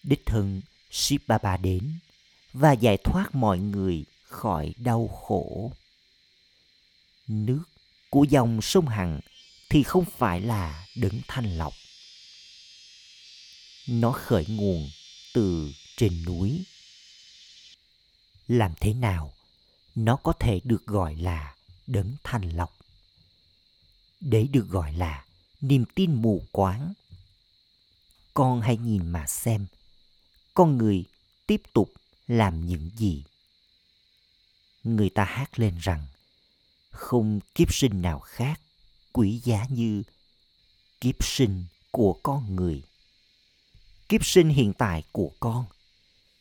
Đích 0.03 0.25
thân 0.25 0.61
Shiv 0.91 1.21
Baba 1.27 1.57
đến 1.57 1.99
và 2.53 2.71
giải 2.71 2.97
thoát 2.97 3.35
mọi 3.35 3.59
người 3.59 4.05
khỏi 4.23 4.73
đau 4.77 5.07
khổ. 5.07 5.71
Nước 7.27 7.63
của 8.09 8.23
dòng 8.23 8.61
sông 8.61 8.87
Hằng 8.87 9.19
thì 9.71 9.83
không 9.83 10.05
phải 10.05 10.41
là 10.41 10.87
đấng 10.95 11.21
thanh 11.27 11.57
lọc. 11.57 11.73
Nó 13.87 14.11
khởi 14.11 14.45
nguồn 14.47 14.89
từ 15.33 15.71
trên 15.97 16.25
núi. 16.25 16.63
Làm 18.47 18.73
thế 18.79 18.93
nào 18.93 19.33
nó 19.95 20.15
có 20.15 20.33
thể 20.33 20.59
được 20.63 20.85
gọi 20.85 21.15
là 21.15 21.55
đấng 21.87 22.15
thanh 22.23 22.55
lọc? 22.55 22.77
Để 24.19 24.47
được 24.51 24.67
gọi 24.69 24.93
là 24.93 25.25
niềm 25.61 25.85
tin 25.95 26.21
mù 26.21 26.43
quáng. 26.51 26.93
con 28.33 28.61
hãy 28.61 28.77
nhìn 28.77 29.07
mà 29.07 29.27
xem, 29.27 29.65
con 30.53 30.77
người 30.77 31.05
tiếp 31.47 31.61
tục 31.73 31.93
làm 32.27 32.67
những 32.67 32.89
gì 32.95 33.23
người 34.83 35.09
ta 35.09 35.23
hát 35.23 35.59
lên 35.59 35.77
rằng, 35.77 36.07
không 36.89 37.39
kiếp 37.55 37.73
sinh 37.73 38.01
nào 38.01 38.19
khác 38.19 38.59
quý 39.13 39.41
giá 39.43 39.65
như 39.69 40.03
kiếp 41.01 41.23
sinh 41.23 41.65
của 41.91 42.19
con 42.23 42.55
người. 42.55 42.83
Kiếp 44.09 44.25
sinh 44.25 44.49
hiện 44.49 44.73
tại 44.73 45.03
của 45.11 45.31
con. 45.39 45.65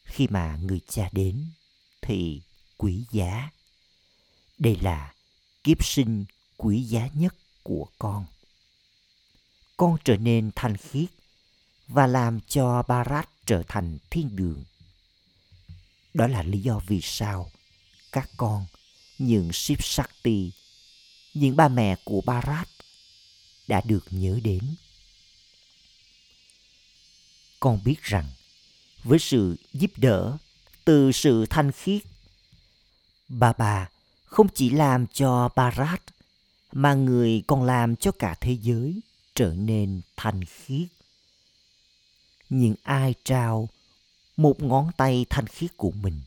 Khi 0.04 0.26
mà 0.30 0.58
người 0.62 0.80
cha 0.88 1.08
đến 1.12 1.46
thì 2.02 2.42
quý 2.76 3.04
giá 3.10 3.50
đây 4.58 4.76
là 4.80 5.14
kiếp 5.64 5.84
sinh 5.84 6.24
quý 6.56 6.82
giá 6.82 7.08
nhất 7.14 7.34
của 7.62 7.86
con. 7.98 8.24
Con 9.76 9.96
trở 10.04 10.16
nên 10.16 10.50
thanh 10.56 10.76
khiết 10.76 11.08
và 11.88 12.06
làm 12.06 12.40
cho 12.40 12.82
Barat 12.82 13.28
trở 13.46 13.62
thành 13.68 13.98
thiên 14.10 14.36
đường. 14.36 14.64
Đó 16.14 16.26
là 16.26 16.42
lý 16.42 16.60
do 16.60 16.80
vì 16.86 17.00
sao 17.00 17.50
các 18.12 18.30
con, 18.36 18.66
những 19.18 19.52
Ship 19.52 19.84
Shakti, 19.84 20.52
những 21.34 21.56
ba 21.56 21.68
mẹ 21.68 21.96
của 22.04 22.20
Barat 22.20 22.68
đã 23.68 23.80
được 23.84 24.04
nhớ 24.10 24.40
đến. 24.42 24.74
Con 27.60 27.80
biết 27.84 28.02
rằng 28.02 28.26
với 29.04 29.18
sự 29.18 29.56
giúp 29.72 29.90
đỡ 29.96 30.36
từ 30.84 31.12
sự 31.12 31.46
thanh 31.50 31.72
khiết, 31.72 32.02
bà 33.28 33.52
bà 33.52 33.88
không 34.24 34.46
chỉ 34.54 34.70
làm 34.70 35.06
cho 35.06 35.48
Barat 35.56 36.02
mà 36.72 36.94
người 36.94 37.42
còn 37.46 37.62
làm 37.62 37.96
cho 37.96 38.12
cả 38.12 38.34
thế 38.40 38.58
giới 38.62 39.00
trở 39.34 39.54
nên 39.54 40.00
thanh 40.16 40.44
khiết. 40.44 40.88
Nhưng 42.48 42.74
ai 42.82 43.14
trao 43.24 43.68
một 44.36 44.62
ngón 44.62 44.90
tay 44.96 45.26
thanh 45.30 45.46
khiết 45.46 45.76
của 45.76 45.90
mình 45.90 46.20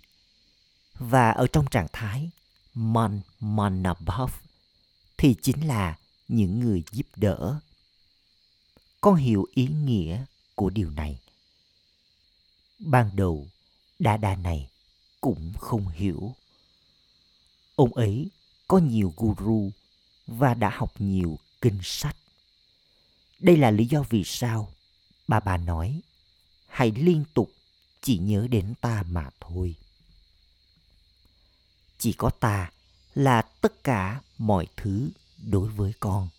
và 0.99 1.31
ở 1.31 1.47
trong 1.47 1.67
trạng 1.67 1.87
thái 1.93 2.29
man 2.73 3.21
manabhav 3.39 4.42
thì 5.23 5.35
chính 5.41 5.67
là 5.67 5.97
những 6.27 6.59
người 6.59 6.83
giúp 6.91 7.05
đỡ. 7.15 7.59
Con 9.01 9.15
hiểu 9.15 9.45
ý 9.53 9.67
nghĩa 9.67 10.25
của 10.55 10.69
điều 10.69 10.89
này. 10.89 11.19
Ban 12.79 13.15
đầu, 13.15 13.47
Đa 13.99 14.17
Đa 14.17 14.35
này 14.35 14.69
cũng 15.21 15.53
không 15.59 15.87
hiểu. 15.87 16.35
Ông 17.75 17.93
ấy 17.93 18.29
có 18.67 18.77
nhiều 18.77 19.13
guru 19.17 19.71
và 20.27 20.53
đã 20.53 20.69
học 20.69 20.93
nhiều 20.99 21.39
kinh 21.61 21.79
sách. 21.83 22.17
Đây 23.39 23.57
là 23.57 23.71
lý 23.71 23.85
do 23.85 24.03
vì 24.09 24.23
sao 24.23 24.73
bà 25.27 25.39
bà 25.39 25.57
nói 25.57 26.01
hãy 26.67 26.91
liên 26.91 27.23
tục 27.33 27.51
chỉ 28.01 28.17
nhớ 28.17 28.47
đến 28.47 28.73
ta 28.81 29.03
mà 29.03 29.29
thôi. 29.39 29.75
Chỉ 31.97 32.13
có 32.13 32.29
ta 32.29 32.71
là 33.15 33.41
tất 33.41 33.83
cả 33.83 34.21
mọi 34.47 34.67
thứ 34.77 35.09
đối 35.37 35.69
với 35.69 35.93
con. 35.99 36.29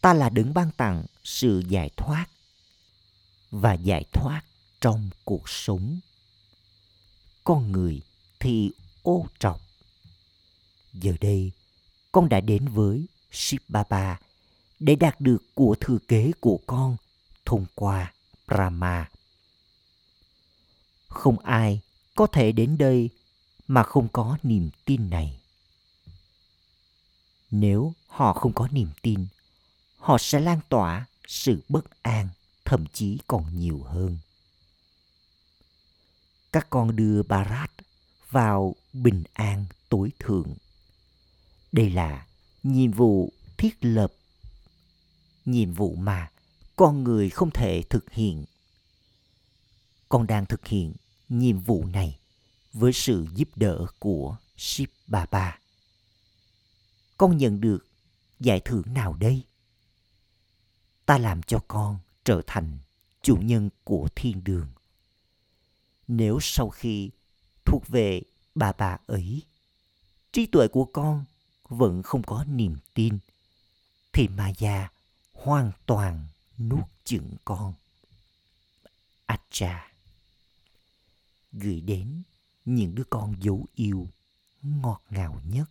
Ta 0.00 0.14
là 0.14 0.28
đứng 0.28 0.54
ban 0.54 0.70
tặng 0.70 1.06
sự 1.24 1.62
giải 1.68 1.90
thoát 1.96 2.26
và 3.50 3.72
giải 3.72 4.04
thoát 4.12 4.42
trong 4.80 5.10
cuộc 5.24 5.48
sống. 5.48 6.00
Con 7.44 7.72
người 7.72 8.00
thì 8.40 8.70
ô 9.02 9.26
trọc. 9.38 9.60
Giờ 10.92 11.12
đây, 11.20 11.52
con 12.12 12.28
đã 12.28 12.40
đến 12.40 12.68
với 12.68 13.06
ship 13.32 13.70
Baba 13.70 14.20
để 14.80 14.94
đạt 14.94 15.20
được 15.20 15.42
của 15.54 15.76
thừa 15.80 15.98
kế 16.08 16.32
của 16.40 16.60
con 16.66 16.96
thông 17.44 17.66
qua 17.74 18.12
Brahma. 18.46 19.08
Không 21.08 21.38
ai 21.38 21.80
có 22.14 22.26
thể 22.26 22.52
đến 22.52 22.78
đây 22.78 23.10
mà 23.66 23.82
không 23.82 24.08
có 24.08 24.38
niềm 24.42 24.70
tin 24.84 25.10
này. 25.10 25.40
Nếu 27.50 27.94
họ 28.06 28.32
không 28.32 28.52
có 28.52 28.68
niềm 28.68 28.88
tin, 29.02 29.26
họ 29.96 30.18
sẽ 30.18 30.40
lan 30.40 30.60
tỏa 30.68 31.06
sự 31.26 31.62
bất 31.68 32.02
an, 32.02 32.28
thậm 32.64 32.84
chí 32.92 33.18
còn 33.26 33.58
nhiều 33.58 33.82
hơn. 33.82 34.18
Các 36.52 36.66
con 36.70 36.96
đưa 36.96 37.22
Barat 37.22 37.70
vào 38.30 38.74
bình 38.92 39.22
an 39.32 39.64
tối 39.88 40.10
thượng. 40.18 40.54
Đây 41.72 41.90
là 41.90 42.26
nhiệm 42.62 42.90
vụ 42.90 43.32
thiết 43.56 43.84
lập 43.84 44.12
nhiệm 45.44 45.72
vụ 45.72 45.94
mà 45.94 46.30
con 46.76 47.04
người 47.04 47.30
không 47.30 47.50
thể 47.50 47.82
thực 47.90 48.10
hiện 48.10 48.44
con 50.08 50.26
đang 50.26 50.46
thực 50.46 50.66
hiện 50.66 50.92
nhiệm 51.28 51.58
vụ 51.58 51.84
này 51.84 52.18
với 52.72 52.92
sự 52.92 53.26
giúp 53.34 53.48
đỡ 53.56 53.86
của 53.98 54.36
Shiv 54.56 54.88
Baba. 55.06 55.58
Con 57.18 57.36
nhận 57.36 57.60
được 57.60 57.86
giải 58.40 58.60
thưởng 58.60 58.94
nào 58.94 59.14
đây? 59.14 59.44
Ta 61.06 61.18
làm 61.18 61.42
cho 61.42 61.58
con 61.68 61.98
trở 62.24 62.42
thành 62.46 62.78
chủ 63.22 63.36
nhân 63.36 63.70
của 63.84 64.08
thiên 64.16 64.44
đường. 64.44 64.68
Nếu 66.08 66.38
sau 66.40 66.68
khi 66.70 67.10
thuộc 67.64 67.88
về 67.88 68.22
bà 68.54 68.72
bà 68.72 68.98
ấy, 69.06 69.42
trí 70.32 70.46
tuệ 70.46 70.68
của 70.68 70.84
con 70.84 71.24
vẫn 71.68 72.02
không 72.02 72.22
có 72.22 72.44
niềm 72.44 72.76
tin, 72.94 73.18
thì 74.12 74.28
ma 74.28 74.52
gia 74.58 74.88
hoàn 75.32 75.72
toàn 75.86 76.26
nuốt 76.58 76.84
chửng 77.04 77.30
con. 77.44 77.74
Acha 79.26 79.92
gửi 81.52 81.80
đến 81.80 82.22
những 82.64 82.94
đứa 82.94 83.04
con 83.10 83.42
dấu 83.42 83.66
yêu 83.74 84.08
ngọt 84.62 85.02
ngào 85.10 85.40
nhất 85.44 85.70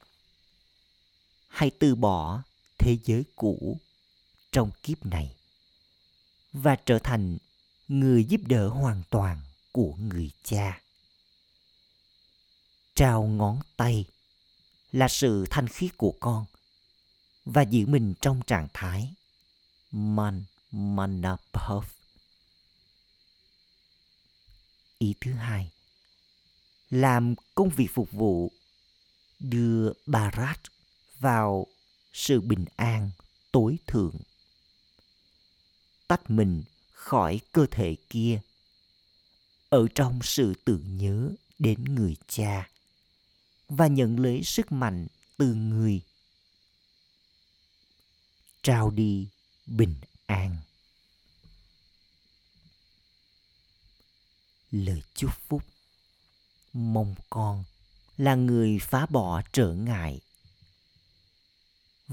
hãy 1.51 1.71
từ 1.79 1.95
bỏ 1.95 2.43
thế 2.77 2.97
giới 3.03 3.23
cũ 3.35 3.79
trong 4.51 4.71
kiếp 4.83 5.05
này 5.05 5.35
và 6.53 6.75
trở 6.85 6.99
thành 6.99 7.37
người 7.87 8.23
giúp 8.23 8.41
đỡ 8.45 8.67
hoàn 8.67 9.03
toàn 9.09 9.41
của 9.71 9.93
người 9.95 10.31
cha. 10.43 10.81
Trao 12.95 13.23
ngón 13.23 13.59
tay 13.77 14.05
là 14.91 15.07
sự 15.07 15.45
thanh 15.49 15.67
khiết 15.67 15.97
của 15.97 16.13
con 16.19 16.45
và 17.45 17.61
giữ 17.61 17.85
mình 17.85 18.13
trong 18.21 18.41
trạng 18.47 18.67
thái 18.73 19.13
man 19.91 20.43
manabhav 20.71 21.85
ý 25.01 25.15
thứ 25.21 25.33
hai, 25.33 25.71
làm 26.89 27.35
công 27.55 27.69
việc 27.69 27.87
phục 27.93 28.11
vụ 28.11 28.51
đưa 29.39 29.93
Barat 30.05 30.59
vào 31.21 31.67
sự 32.13 32.41
bình 32.41 32.65
an, 32.75 33.11
tối 33.51 33.77
thượng. 33.87 34.15
Tách 36.07 36.29
mình 36.29 36.63
khỏi 36.91 37.41
cơ 37.51 37.65
thể 37.71 37.95
kia. 38.09 38.41
Ở 39.69 39.87
trong 39.95 40.19
sự 40.23 40.53
tưởng 40.65 40.97
nhớ 40.97 41.31
đến 41.59 41.83
người 41.83 42.15
cha. 42.27 42.69
Và 43.69 43.87
nhận 43.87 44.19
lấy 44.19 44.43
sức 44.43 44.71
mạnh 44.71 45.07
từ 45.37 45.53
người. 45.53 46.01
Trao 48.63 48.91
đi 48.91 49.27
bình 49.65 49.95
an. 50.25 50.57
Lời 54.71 55.01
chúc 55.13 55.31
phúc. 55.47 55.63
Mong 56.73 57.15
con 57.29 57.63
là 58.17 58.35
người 58.35 58.79
phá 58.81 59.05
bỏ 59.05 59.41
trở 59.51 59.73
ngại 59.73 60.21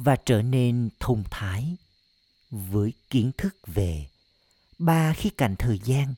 và 0.04 0.16
trở 0.16 0.42
nên 0.42 0.88
thông 1.00 1.24
thái 1.30 1.76
với 2.50 2.92
kiến 3.10 3.30
thức 3.38 3.56
về 3.66 4.08
ba 4.78 5.12
khía 5.12 5.30
cạnh 5.36 5.56
thời 5.58 5.78
gian 5.84 6.14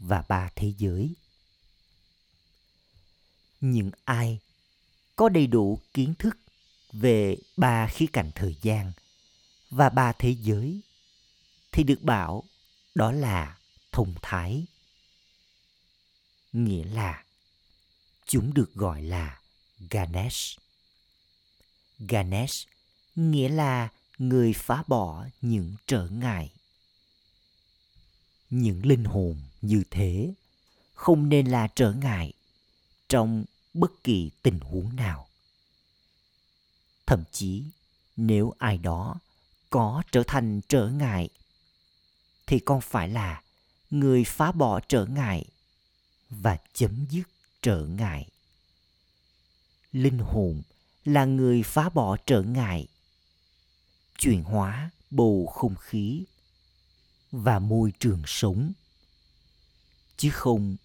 và 0.00 0.24
ba 0.28 0.50
thế 0.56 0.72
giới. 0.78 1.14
Những 3.60 3.90
ai 4.04 4.38
có 5.16 5.28
đầy 5.28 5.46
đủ 5.46 5.80
kiến 5.94 6.14
thức 6.18 6.38
về 6.92 7.36
ba 7.56 7.86
khía 7.86 8.06
cạnh 8.12 8.30
thời 8.34 8.56
gian 8.62 8.92
và 9.70 9.88
ba 9.88 10.12
thế 10.12 10.36
giới 10.40 10.80
thì 11.72 11.84
được 11.84 12.02
bảo 12.02 12.44
đó 12.94 13.12
là 13.12 13.58
thông 13.92 14.14
thái. 14.22 14.66
Nghĩa 16.52 16.84
là 16.84 17.24
chúng 18.26 18.54
được 18.54 18.74
gọi 18.74 19.02
là 19.02 19.40
ganesh. 19.90 20.58
Ganesh 21.98 22.68
nghĩa 23.18 23.48
là 23.48 23.88
người 24.18 24.52
phá 24.52 24.82
bỏ 24.86 25.26
những 25.40 25.74
trở 25.86 26.08
ngại. 26.08 26.50
Những 28.50 28.86
linh 28.86 29.04
hồn 29.04 29.36
như 29.62 29.82
thế 29.90 30.34
không 30.94 31.28
nên 31.28 31.46
là 31.46 31.68
trở 31.74 31.92
ngại 31.92 32.32
trong 33.08 33.44
bất 33.74 34.04
kỳ 34.04 34.30
tình 34.42 34.60
huống 34.60 34.96
nào. 34.96 35.28
Thậm 37.06 37.24
chí, 37.32 37.64
nếu 38.16 38.52
ai 38.58 38.78
đó 38.78 39.20
có 39.70 40.02
trở 40.12 40.22
thành 40.26 40.60
trở 40.68 40.88
ngại, 40.88 41.28
thì 42.46 42.58
con 42.58 42.80
phải 42.80 43.08
là 43.08 43.42
người 43.90 44.24
phá 44.24 44.52
bỏ 44.52 44.80
trở 44.88 45.06
ngại 45.06 45.44
và 46.30 46.58
chấm 46.74 47.06
dứt 47.10 47.28
trở 47.62 47.86
ngại. 47.86 48.28
Linh 49.92 50.18
hồn 50.18 50.62
là 51.04 51.24
người 51.24 51.62
phá 51.62 51.88
bỏ 51.88 52.16
trở 52.26 52.42
ngại 52.42 52.86
chuyển 54.18 54.42
hóa 54.42 54.90
bầu 55.10 55.46
không 55.46 55.76
khí 55.76 56.24
và 57.32 57.58
môi 57.58 57.92
trường 57.98 58.22
sống, 58.26 58.72
chứ 60.16 60.30
không 60.30 60.76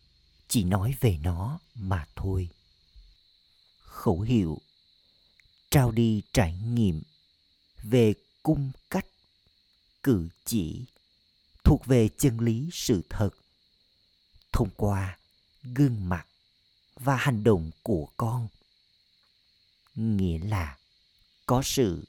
chỉ 0.47 0.63
nói 0.63 0.95
về 0.99 1.19
nó 1.23 1.59
mà 1.75 2.07
thôi. 2.15 2.49
Khẩu 3.79 4.21
hiệu 4.21 4.61
trao 5.71 5.91
đi 5.91 6.21
trải 6.34 6.57
nghiệm 6.57 7.01
về 7.84 8.13
cung 8.43 8.71
cách, 8.89 9.05
cử 10.03 10.29
chỉ 10.45 10.86
thuộc 11.63 11.86
về 11.86 12.09
chân 12.17 12.39
lý 12.39 12.69
sự 12.73 13.01
thật 13.09 13.29
thông 14.51 14.69
qua 14.77 15.17
gương 15.63 16.09
mặt 16.09 16.27
và 16.95 17.15
hành 17.15 17.43
động 17.43 17.71
của 17.84 18.07
con. 18.17 18.47
Nghĩa 19.95 20.39
là 20.39 20.77
có 21.45 21.61
sự 21.65 22.05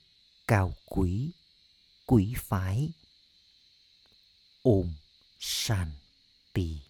cao 0.46 0.74
quý 0.86 1.30
quý 2.06 2.34
phái. 2.36 2.90
Ôm 4.62 4.92
shanti 5.38 6.80